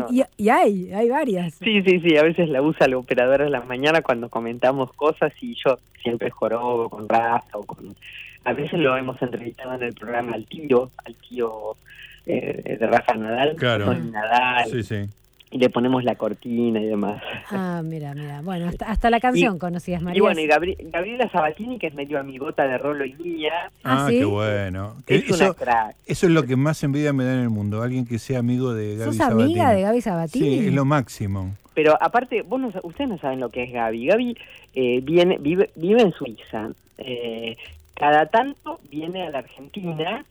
hay, 0.50 0.92
hay 0.92 1.10
varias. 1.10 1.56
Sí, 1.56 1.82
sí, 1.84 2.02
sí, 2.02 2.18
a 2.18 2.24
veces 2.24 2.50
la 2.50 2.62
usa 2.62 2.88
el 2.88 2.96
operador 2.96 3.42
en 3.42 3.52
la 3.52 3.62
mañana 3.62 4.02
cuando 4.02 4.30
comentamos 4.30 4.92
cosas 4.94 5.32
y 5.42 5.56
yo 5.56 5.80
siempre 6.04 6.30
jorobo 6.30 6.90
con 6.90 7.08
Rafa 7.08 7.58
o 7.58 7.64
con. 7.64 7.96
A 8.44 8.54
veces 8.54 8.80
lo 8.80 8.96
hemos 8.98 9.20
entrevistado 9.22 9.74
en 9.76 9.84
el 9.84 9.94
programa 9.94 10.34
al 10.34 10.46
tío, 10.46 10.92
al 11.04 11.16
tío 11.16 11.78
eh, 12.26 12.78
de 12.80 12.86
Rafa 12.86 13.16
Nadal. 13.16 13.56
Claro. 13.56 13.94
Nadal. 13.96 14.70
Sí, 14.70 14.84
sí 14.84 15.10
y 15.56 15.58
le 15.58 15.70
ponemos 15.70 16.04
la 16.04 16.16
cortina 16.16 16.82
y 16.82 16.86
demás. 16.86 17.24
Ah, 17.50 17.82
mira, 17.82 18.14
mira. 18.14 18.42
Bueno, 18.42 18.70
hasta, 18.86 19.10
la 19.10 19.22
canción 19.22 19.58
conocías, 19.58 20.02
María. 20.02 20.18
Y 20.18 20.20
bueno, 20.20 20.42
y 20.42 20.48
Gabriela 20.48 21.30
Sabatini, 21.32 21.80
que 21.80 21.88
es 21.88 21.94
medio 21.94 22.20
amigota 22.20 22.68
de 22.68 22.78
Rolo 22.78 23.06
y 23.06 23.14
mía. 23.14 23.72
Ah, 23.82 24.04
ah 24.04 24.08
qué 24.10 24.26
bueno. 24.26 24.98
Es 25.08 25.24
eso, 25.24 25.36
una 25.36 25.54
crack. 25.54 25.96
Eso 26.06 26.26
es 26.26 26.34
lo 26.34 26.44
que 26.44 26.58
más 26.58 26.84
envidia 26.84 27.14
me 27.14 27.24
da 27.24 27.36
en 27.36 27.40
el 27.40 27.50
mundo, 27.50 27.82
alguien 27.82 28.06
que 28.06 28.20
sea 28.20 28.40
amigo 28.40 28.74
de 28.74 28.98
Gaby 28.98 29.16
¿Sos 29.16 29.22
amiga 29.22 29.72
de 29.72 29.84
Gaby 29.84 30.02
Sabatini? 30.02 30.60
Sí, 30.60 30.68
es 30.68 30.74
lo 30.74 30.84
máximo. 30.84 31.56
Pero 31.74 31.98
aparte, 32.02 32.42
vos 32.42 32.60
no, 32.60 32.74
ustedes 32.84 33.10
no 33.10 33.18
saben 33.18 33.40
lo 33.40 33.48
que 33.48 33.64
es 33.64 33.72
Gaby. 33.72 34.08
Gaby 34.08 34.38
eh, 34.74 35.00
viene, 35.04 35.38
vive, 35.38 35.70
vive 35.76 36.02
en 36.02 36.12
Suiza. 36.12 36.72
Eh, 36.98 37.56
cada 37.94 38.26
tanto 38.26 38.82
viene 38.92 39.24
a 39.24 39.30
la 39.30 39.38
Argentina 39.40 40.26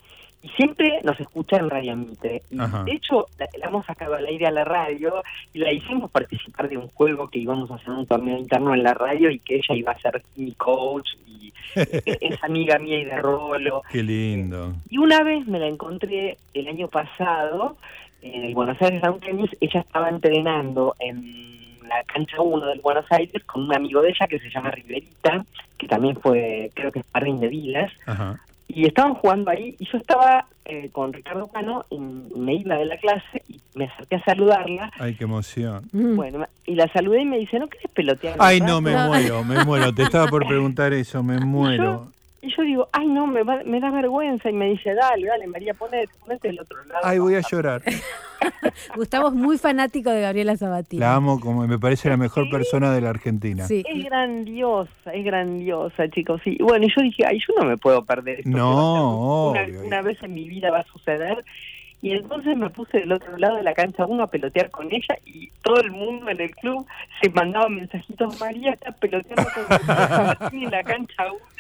y 0.45 0.49
siempre 0.51 1.01
nos 1.03 1.19
escucha 1.19 1.57
en 1.57 1.71
Radio 1.71 1.97
Mitre. 1.97 2.43
Y 2.51 2.57
de 2.59 2.93
hecho, 2.93 3.29
la, 3.39 3.49
hemos 3.67 3.87
sacado 3.87 4.15
al 4.15 4.27
aire 4.27 4.47
a 4.47 4.51
la 4.51 4.63
radio 4.63 5.23
y 5.55 5.59
la 5.61 5.73
hicimos 5.73 6.11
participar 6.11 6.69
de 6.69 6.77
un 6.77 6.89
juego 6.89 7.29
que 7.29 7.39
íbamos 7.39 7.71
a 7.71 7.77
hacer 7.77 7.89
un 7.89 8.07
torneo 8.07 8.37
interno 8.37 8.75
en 8.75 8.83
la 8.83 8.93
radio 8.93 9.31
y 9.31 9.39
que 9.39 9.57
ella 9.57 9.75
iba 9.75 9.93
a 9.93 9.99
ser 9.99 10.23
mi 10.37 10.53
coach 10.53 11.09
y 11.27 11.51
es 11.75 12.45
amiga 12.45 12.79
mía 12.79 12.99
y 12.99 13.07
de 13.07 13.17
Rolo. 13.17 13.83
Qué 13.91 14.03
lindo. 14.03 14.75
Y 14.91 14.99
una 14.99 15.23
vez 15.23 15.47
me 15.47 15.59
la 15.59 15.67
encontré 15.67 16.37
el 16.53 16.69
año 16.69 16.89
pasado 16.89 17.79
en 18.21 18.45
el 18.45 18.55
Buenos 18.55 18.81
Aires 18.83 19.01
Down 19.01 19.21
Tennis, 19.21 19.51
ella 19.63 19.81
estaba 19.81 20.11
entrenando 20.11 20.95
en 20.99 21.79
la 21.89 22.03
cancha 22.05 22.43
1 22.43 22.67
del 22.67 22.81
Buenos 22.81 23.11
Aires 23.11 23.43
con 23.45 23.63
un 23.63 23.75
amigo 23.75 24.03
de 24.03 24.11
ella 24.11 24.27
que 24.27 24.39
se 24.39 24.51
llama 24.51 24.71
Riverita, 24.71 25.45
que 25.79 25.89
también 25.89 26.17
fue, 26.17 26.71
creo 26.75 26.93
que 26.93 26.99
es 26.99 27.07
Parring 27.07 27.41
de 27.41 27.49
Vilas. 27.49 27.93
Ajá 28.05 28.39
y 28.69 28.87
estaban 28.87 29.15
jugando 29.15 29.51
ahí 29.51 29.77
y 29.79 29.87
yo 29.91 29.99
estaba 29.99 30.47
eh, 30.65 30.89
con 30.91 31.13
Ricardo 31.13 31.47
Cano 31.49 31.85
y 31.91 31.99
me 31.99 32.55
iba 32.55 32.77
de 32.77 32.87
la 32.87 32.97
clase 32.97 33.43
y 33.49 33.61
me 33.75 33.85
acerqué 33.85 34.17
a 34.17 34.25
saludarla. 34.25 34.91
Ay, 34.99 35.15
qué 35.15 35.25
emoción. 35.25 35.89
Mm. 35.93 36.17
Bueno, 36.17 36.47
y 36.67 36.75
la 36.75 36.89
saludé 36.93 37.23
y 37.23 37.27
me 37.27 37.39
dice, 37.39 37.59
¿no 37.59 37.69
querés 37.69 37.91
pelotear? 37.93 38.37
Ay, 38.39 38.61
no, 38.61 38.81
me 38.81 38.97
muero, 38.97 39.45
me 39.45 39.65
muero. 39.65 39.95
Te 39.95 40.03
estaba 40.03 40.27
por 40.27 40.47
preguntar 40.49 40.93
eso, 40.93 41.23
me 41.23 41.39
muero. 41.39 42.11
Y 42.45 42.55
yo 42.55 42.63
digo, 42.63 42.89
ay, 42.93 43.07
no, 43.07 43.27
me, 43.27 43.43
me 43.43 43.81
da 43.81 43.91
vergüenza. 43.91 44.51
Y 44.51 44.53
me 44.53 44.67
dice, 44.67 44.93
dale, 44.95 45.27
dale, 45.27 45.47
María, 45.47 45.73
ponete, 45.73 46.13
ponete 46.21 46.49
del 46.49 46.61
otro 46.61 46.85
lado. 46.85 47.01
Ay, 47.03 47.19
voy 47.19 47.37
a 47.37 47.41
llorar. 47.41 47.83
Gustavo 48.97 49.29
es 49.29 49.35
muy 49.35 49.57
fanático 49.57 50.11
de 50.11 50.21
Gabriela 50.21 50.55
Sabatini. 50.55 51.01
La 51.01 51.15
amo 51.15 51.41
como 51.41 51.67
me 51.67 51.79
parece 51.79 52.11
la 52.11 52.19
mejor 52.19 52.51
persona 52.51 52.93
de 52.93 53.01
la 53.01 53.09
Argentina. 53.11 53.67
Sí. 53.67 53.83
Es 53.89 54.05
grandiosa, 54.05 55.15
es 55.15 55.25
grandiosa, 55.25 56.09
chicos. 56.11 56.43
Sí. 56.45 56.59
Bueno, 56.61 56.85
y 56.85 56.93
yo 56.95 57.01
dije, 57.01 57.25
ay, 57.27 57.39
yo 57.39 57.55
no 57.59 57.65
me 57.65 57.79
puedo 57.79 58.05
perder 58.05 58.41
esto. 58.41 58.51
No, 58.51 59.53
una, 59.53 59.67
una 59.83 60.03
vez 60.03 60.23
en 60.23 60.35
mi 60.35 60.47
vida 60.47 60.71
va 60.71 60.81
a 60.81 60.85
suceder 60.85 61.43
y 62.05 62.13
entonces 62.13 62.55
me 62.55 62.69
puse 62.69 62.99
del 62.99 63.13
otro 63.13 63.39
lado 63.39 63.57
de 63.57 63.63
la 63.63 63.73
cancha 63.73 64.05
uno 64.05 64.25
a 64.25 64.27
pelotear 64.27 64.71
con 64.71 64.93
ella 64.93 65.17
y 65.25 65.49
todo 65.63 65.81
el 65.81 65.91
mundo 65.91 66.29
en 66.29 66.39
el 66.39 66.55
club 66.55 66.87
se 67.23 67.31
mandaba 67.31 67.71
mensajitos, 67.71 68.39
María 68.39 68.75
está 68.75 68.93
peloteando 68.93 69.49
con 69.55 70.63
en 70.63 70.71
la 70.71 70.85
cancha 70.85 71.33
uno. 71.33 71.54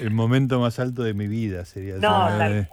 El 0.00 0.10
momento 0.10 0.60
más 0.60 0.78
alto 0.78 1.02
de 1.02 1.14
mi 1.14 1.28
vida 1.28 1.64
sería 1.64 1.94
No, 1.94 2.00
tal 2.00 2.68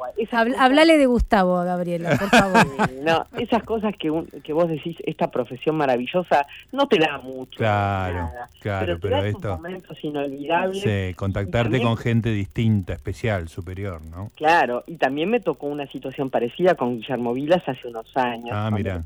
Hablale 0.57 0.97
de 0.97 1.05
Gustavo 1.05 1.57
a 1.57 1.63
Gabriela, 1.63 2.17
por 2.17 2.29
favor. 2.29 2.65
no, 3.03 3.25
esas 3.37 3.63
cosas 3.63 3.93
que, 3.97 4.11
que 4.43 4.53
vos 4.53 4.67
decís, 4.67 4.97
esta 5.05 5.29
profesión 5.29 5.75
maravillosa, 5.75 6.45
no 6.71 6.87
te 6.87 6.97
da 6.97 7.19
mucho. 7.19 7.57
Claro, 7.57 8.29
claro, 8.59 8.97
pero, 8.99 8.99
pero 8.99 9.25
esto. 9.25 9.55
momentos 9.55 9.97
inolvidables. 10.03 10.81
Sí, 10.81 11.13
contactarte 11.15 11.81
con 11.81 11.97
gente 11.97 12.29
distinta, 12.29 12.93
especial, 12.93 13.47
superior, 13.47 14.01
¿no? 14.05 14.31
Claro, 14.35 14.83
y 14.87 14.95
también 14.95 15.29
me 15.29 15.39
tocó 15.39 15.67
una 15.67 15.87
situación 15.87 16.29
parecida 16.29 16.75
con 16.75 16.97
Guillermo 16.97 17.33
Vilas 17.33 17.63
hace 17.67 17.87
unos 17.87 18.15
años. 18.15 18.51
Ah, 18.51 18.71
mira 18.71 19.03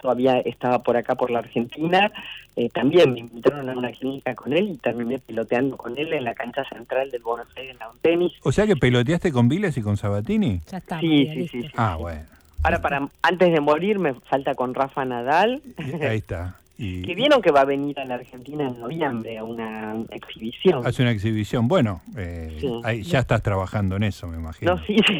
todavía 0.00 0.38
estaba 0.40 0.82
por 0.82 0.96
acá, 0.96 1.14
por 1.14 1.30
la 1.30 1.40
Argentina, 1.40 2.12
eh, 2.56 2.68
también 2.70 3.12
me 3.12 3.20
invitaron 3.20 3.68
a 3.68 3.72
una 3.72 3.90
clínica 3.92 4.34
con 4.34 4.52
él 4.52 4.70
y 4.70 4.76
terminé 4.76 5.18
piloteando 5.18 5.76
con 5.76 5.96
él 5.98 6.12
en 6.12 6.24
la 6.24 6.34
cancha 6.34 6.64
central 6.64 7.10
del 7.10 7.22
Buenos 7.22 7.48
Aires 7.56 7.76
en 7.80 8.00
tenis. 8.00 8.32
O 8.42 8.52
sea 8.52 8.66
que 8.66 8.76
peloteaste 8.76 9.32
con 9.32 9.48
Viles 9.48 9.76
y 9.76 9.82
con 9.82 9.96
Sabatini. 9.96 10.60
Ya 10.70 10.78
está. 10.78 11.00
Sí, 11.00 11.28
sí, 11.34 11.48
sí, 11.48 11.70
Ah, 11.76 11.96
bueno. 11.98 12.22
Ahora, 12.62 12.80
para 12.80 13.08
antes 13.22 13.52
de 13.52 13.60
morir, 13.60 13.98
me 13.98 14.14
falta 14.14 14.54
con 14.54 14.74
Rafa 14.74 15.04
Nadal. 15.04 15.62
Ahí 16.02 16.18
está. 16.18 16.56
Que 16.78 17.14
vieron 17.14 17.40
que 17.40 17.50
va 17.50 17.62
a 17.62 17.64
venir 17.64 17.98
a 17.98 18.04
la 18.04 18.16
Argentina 18.16 18.68
en 18.68 18.78
noviembre 18.78 19.38
a 19.38 19.44
una 19.44 19.96
exhibición. 20.10 20.86
Hace 20.86 21.02
una 21.02 21.10
exhibición. 21.10 21.68
Bueno, 21.68 22.02
eh, 22.16 22.60
ahí, 22.84 23.02
ya 23.02 23.20
estás 23.20 23.42
trabajando 23.42 23.96
en 23.96 24.02
eso, 24.02 24.28
me 24.28 24.36
imagino. 24.36 24.74
No, 24.74 24.84
sí, 24.84 24.98
sí, 25.06 25.16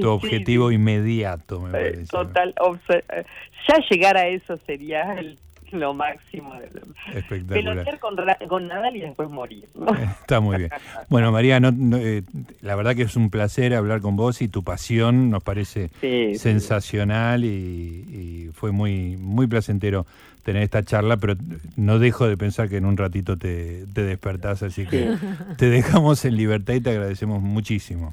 tu 0.00 0.08
objetivo 0.08 0.70
inmediato, 0.70 1.60
me 1.60 1.70
eh, 1.70 1.72
parece. 1.72 2.06
Total. 2.06 2.54
Eh, 2.88 3.24
ya 3.68 3.78
llegar 3.90 4.16
a 4.16 4.28
eso 4.28 4.56
sería 4.58 5.14
el 5.14 5.36
lo 5.72 5.94
máximo. 5.94 6.54
Espectacular. 7.14 7.98
con, 7.98 8.16
con 8.48 8.68
Nadal 8.68 8.96
y 8.96 9.00
después 9.00 9.28
morir. 9.30 9.68
Está 10.20 10.40
muy 10.40 10.58
bien. 10.58 10.70
Bueno, 11.08 11.32
María, 11.32 11.60
no, 11.60 11.96
eh, 11.96 12.22
la 12.60 12.74
verdad 12.76 12.94
que 12.94 13.02
es 13.02 13.16
un 13.16 13.30
placer 13.30 13.74
hablar 13.74 14.00
con 14.00 14.16
vos 14.16 14.42
y 14.42 14.48
tu 14.48 14.62
pasión 14.62 15.30
nos 15.30 15.42
parece 15.42 15.90
sensacional 16.36 17.44
Y, 17.44 18.50
fue 18.54 18.72
muy, 18.72 19.16
muy 19.16 19.46
placentero 19.46 20.06
tener 20.44 20.62
esta 20.62 20.82
charla, 20.82 21.16
pero 21.16 21.34
no 21.76 21.98
dejo 21.98 22.28
de 22.28 22.36
pensar 22.36 22.68
que 22.68 22.76
en 22.76 22.84
un 22.84 22.96
ratito 22.96 23.38
te, 23.38 23.86
te 23.94 24.02
despertás, 24.02 24.62
así 24.62 24.86
que 24.86 25.14
te 25.56 25.70
dejamos 25.70 26.24
en 26.24 26.36
libertad 26.36 26.74
y 26.74 26.80
te 26.80 26.90
agradecemos 26.90 27.40
muchísimo. 27.40 28.12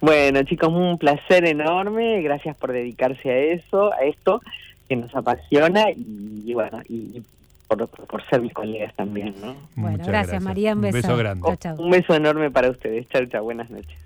Bueno, 0.00 0.42
chicos, 0.42 0.70
un 0.72 0.98
placer 0.98 1.46
enorme. 1.46 2.20
Gracias 2.22 2.56
por 2.56 2.72
dedicarse 2.72 3.30
a 3.30 3.38
eso, 3.38 3.92
a 3.92 4.04
esto 4.04 4.42
que 4.88 4.96
nos 4.96 5.14
apasiona 5.14 5.90
y, 5.90 6.52
bueno, 6.54 6.80
y, 6.88 7.22
por, 7.68 7.88
ser 8.30 8.40
mis 8.40 8.52
colegas 8.52 8.94
también, 8.94 9.34
¿no? 9.40 9.56
Bueno, 9.74 10.04
gracias, 10.06 10.42
María, 10.42 10.74
un 10.74 10.82
beso. 10.82 11.16
grande. 11.16 11.58
Un 11.78 11.90
beso 11.90 12.14
enorme 12.14 12.50
para 12.50 12.70
ustedes. 12.70 13.08
Chao, 13.08 13.26
chao, 13.26 13.44
buenas 13.44 13.70
noches. 13.70 13.98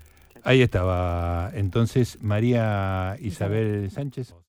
Ahí 0.43 0.61
estaba 0.61 1.51
entonces 1.53 2.17
María 2.21 3.15
Isabel 3.21 3.91
Sánchez. 3.91 4.33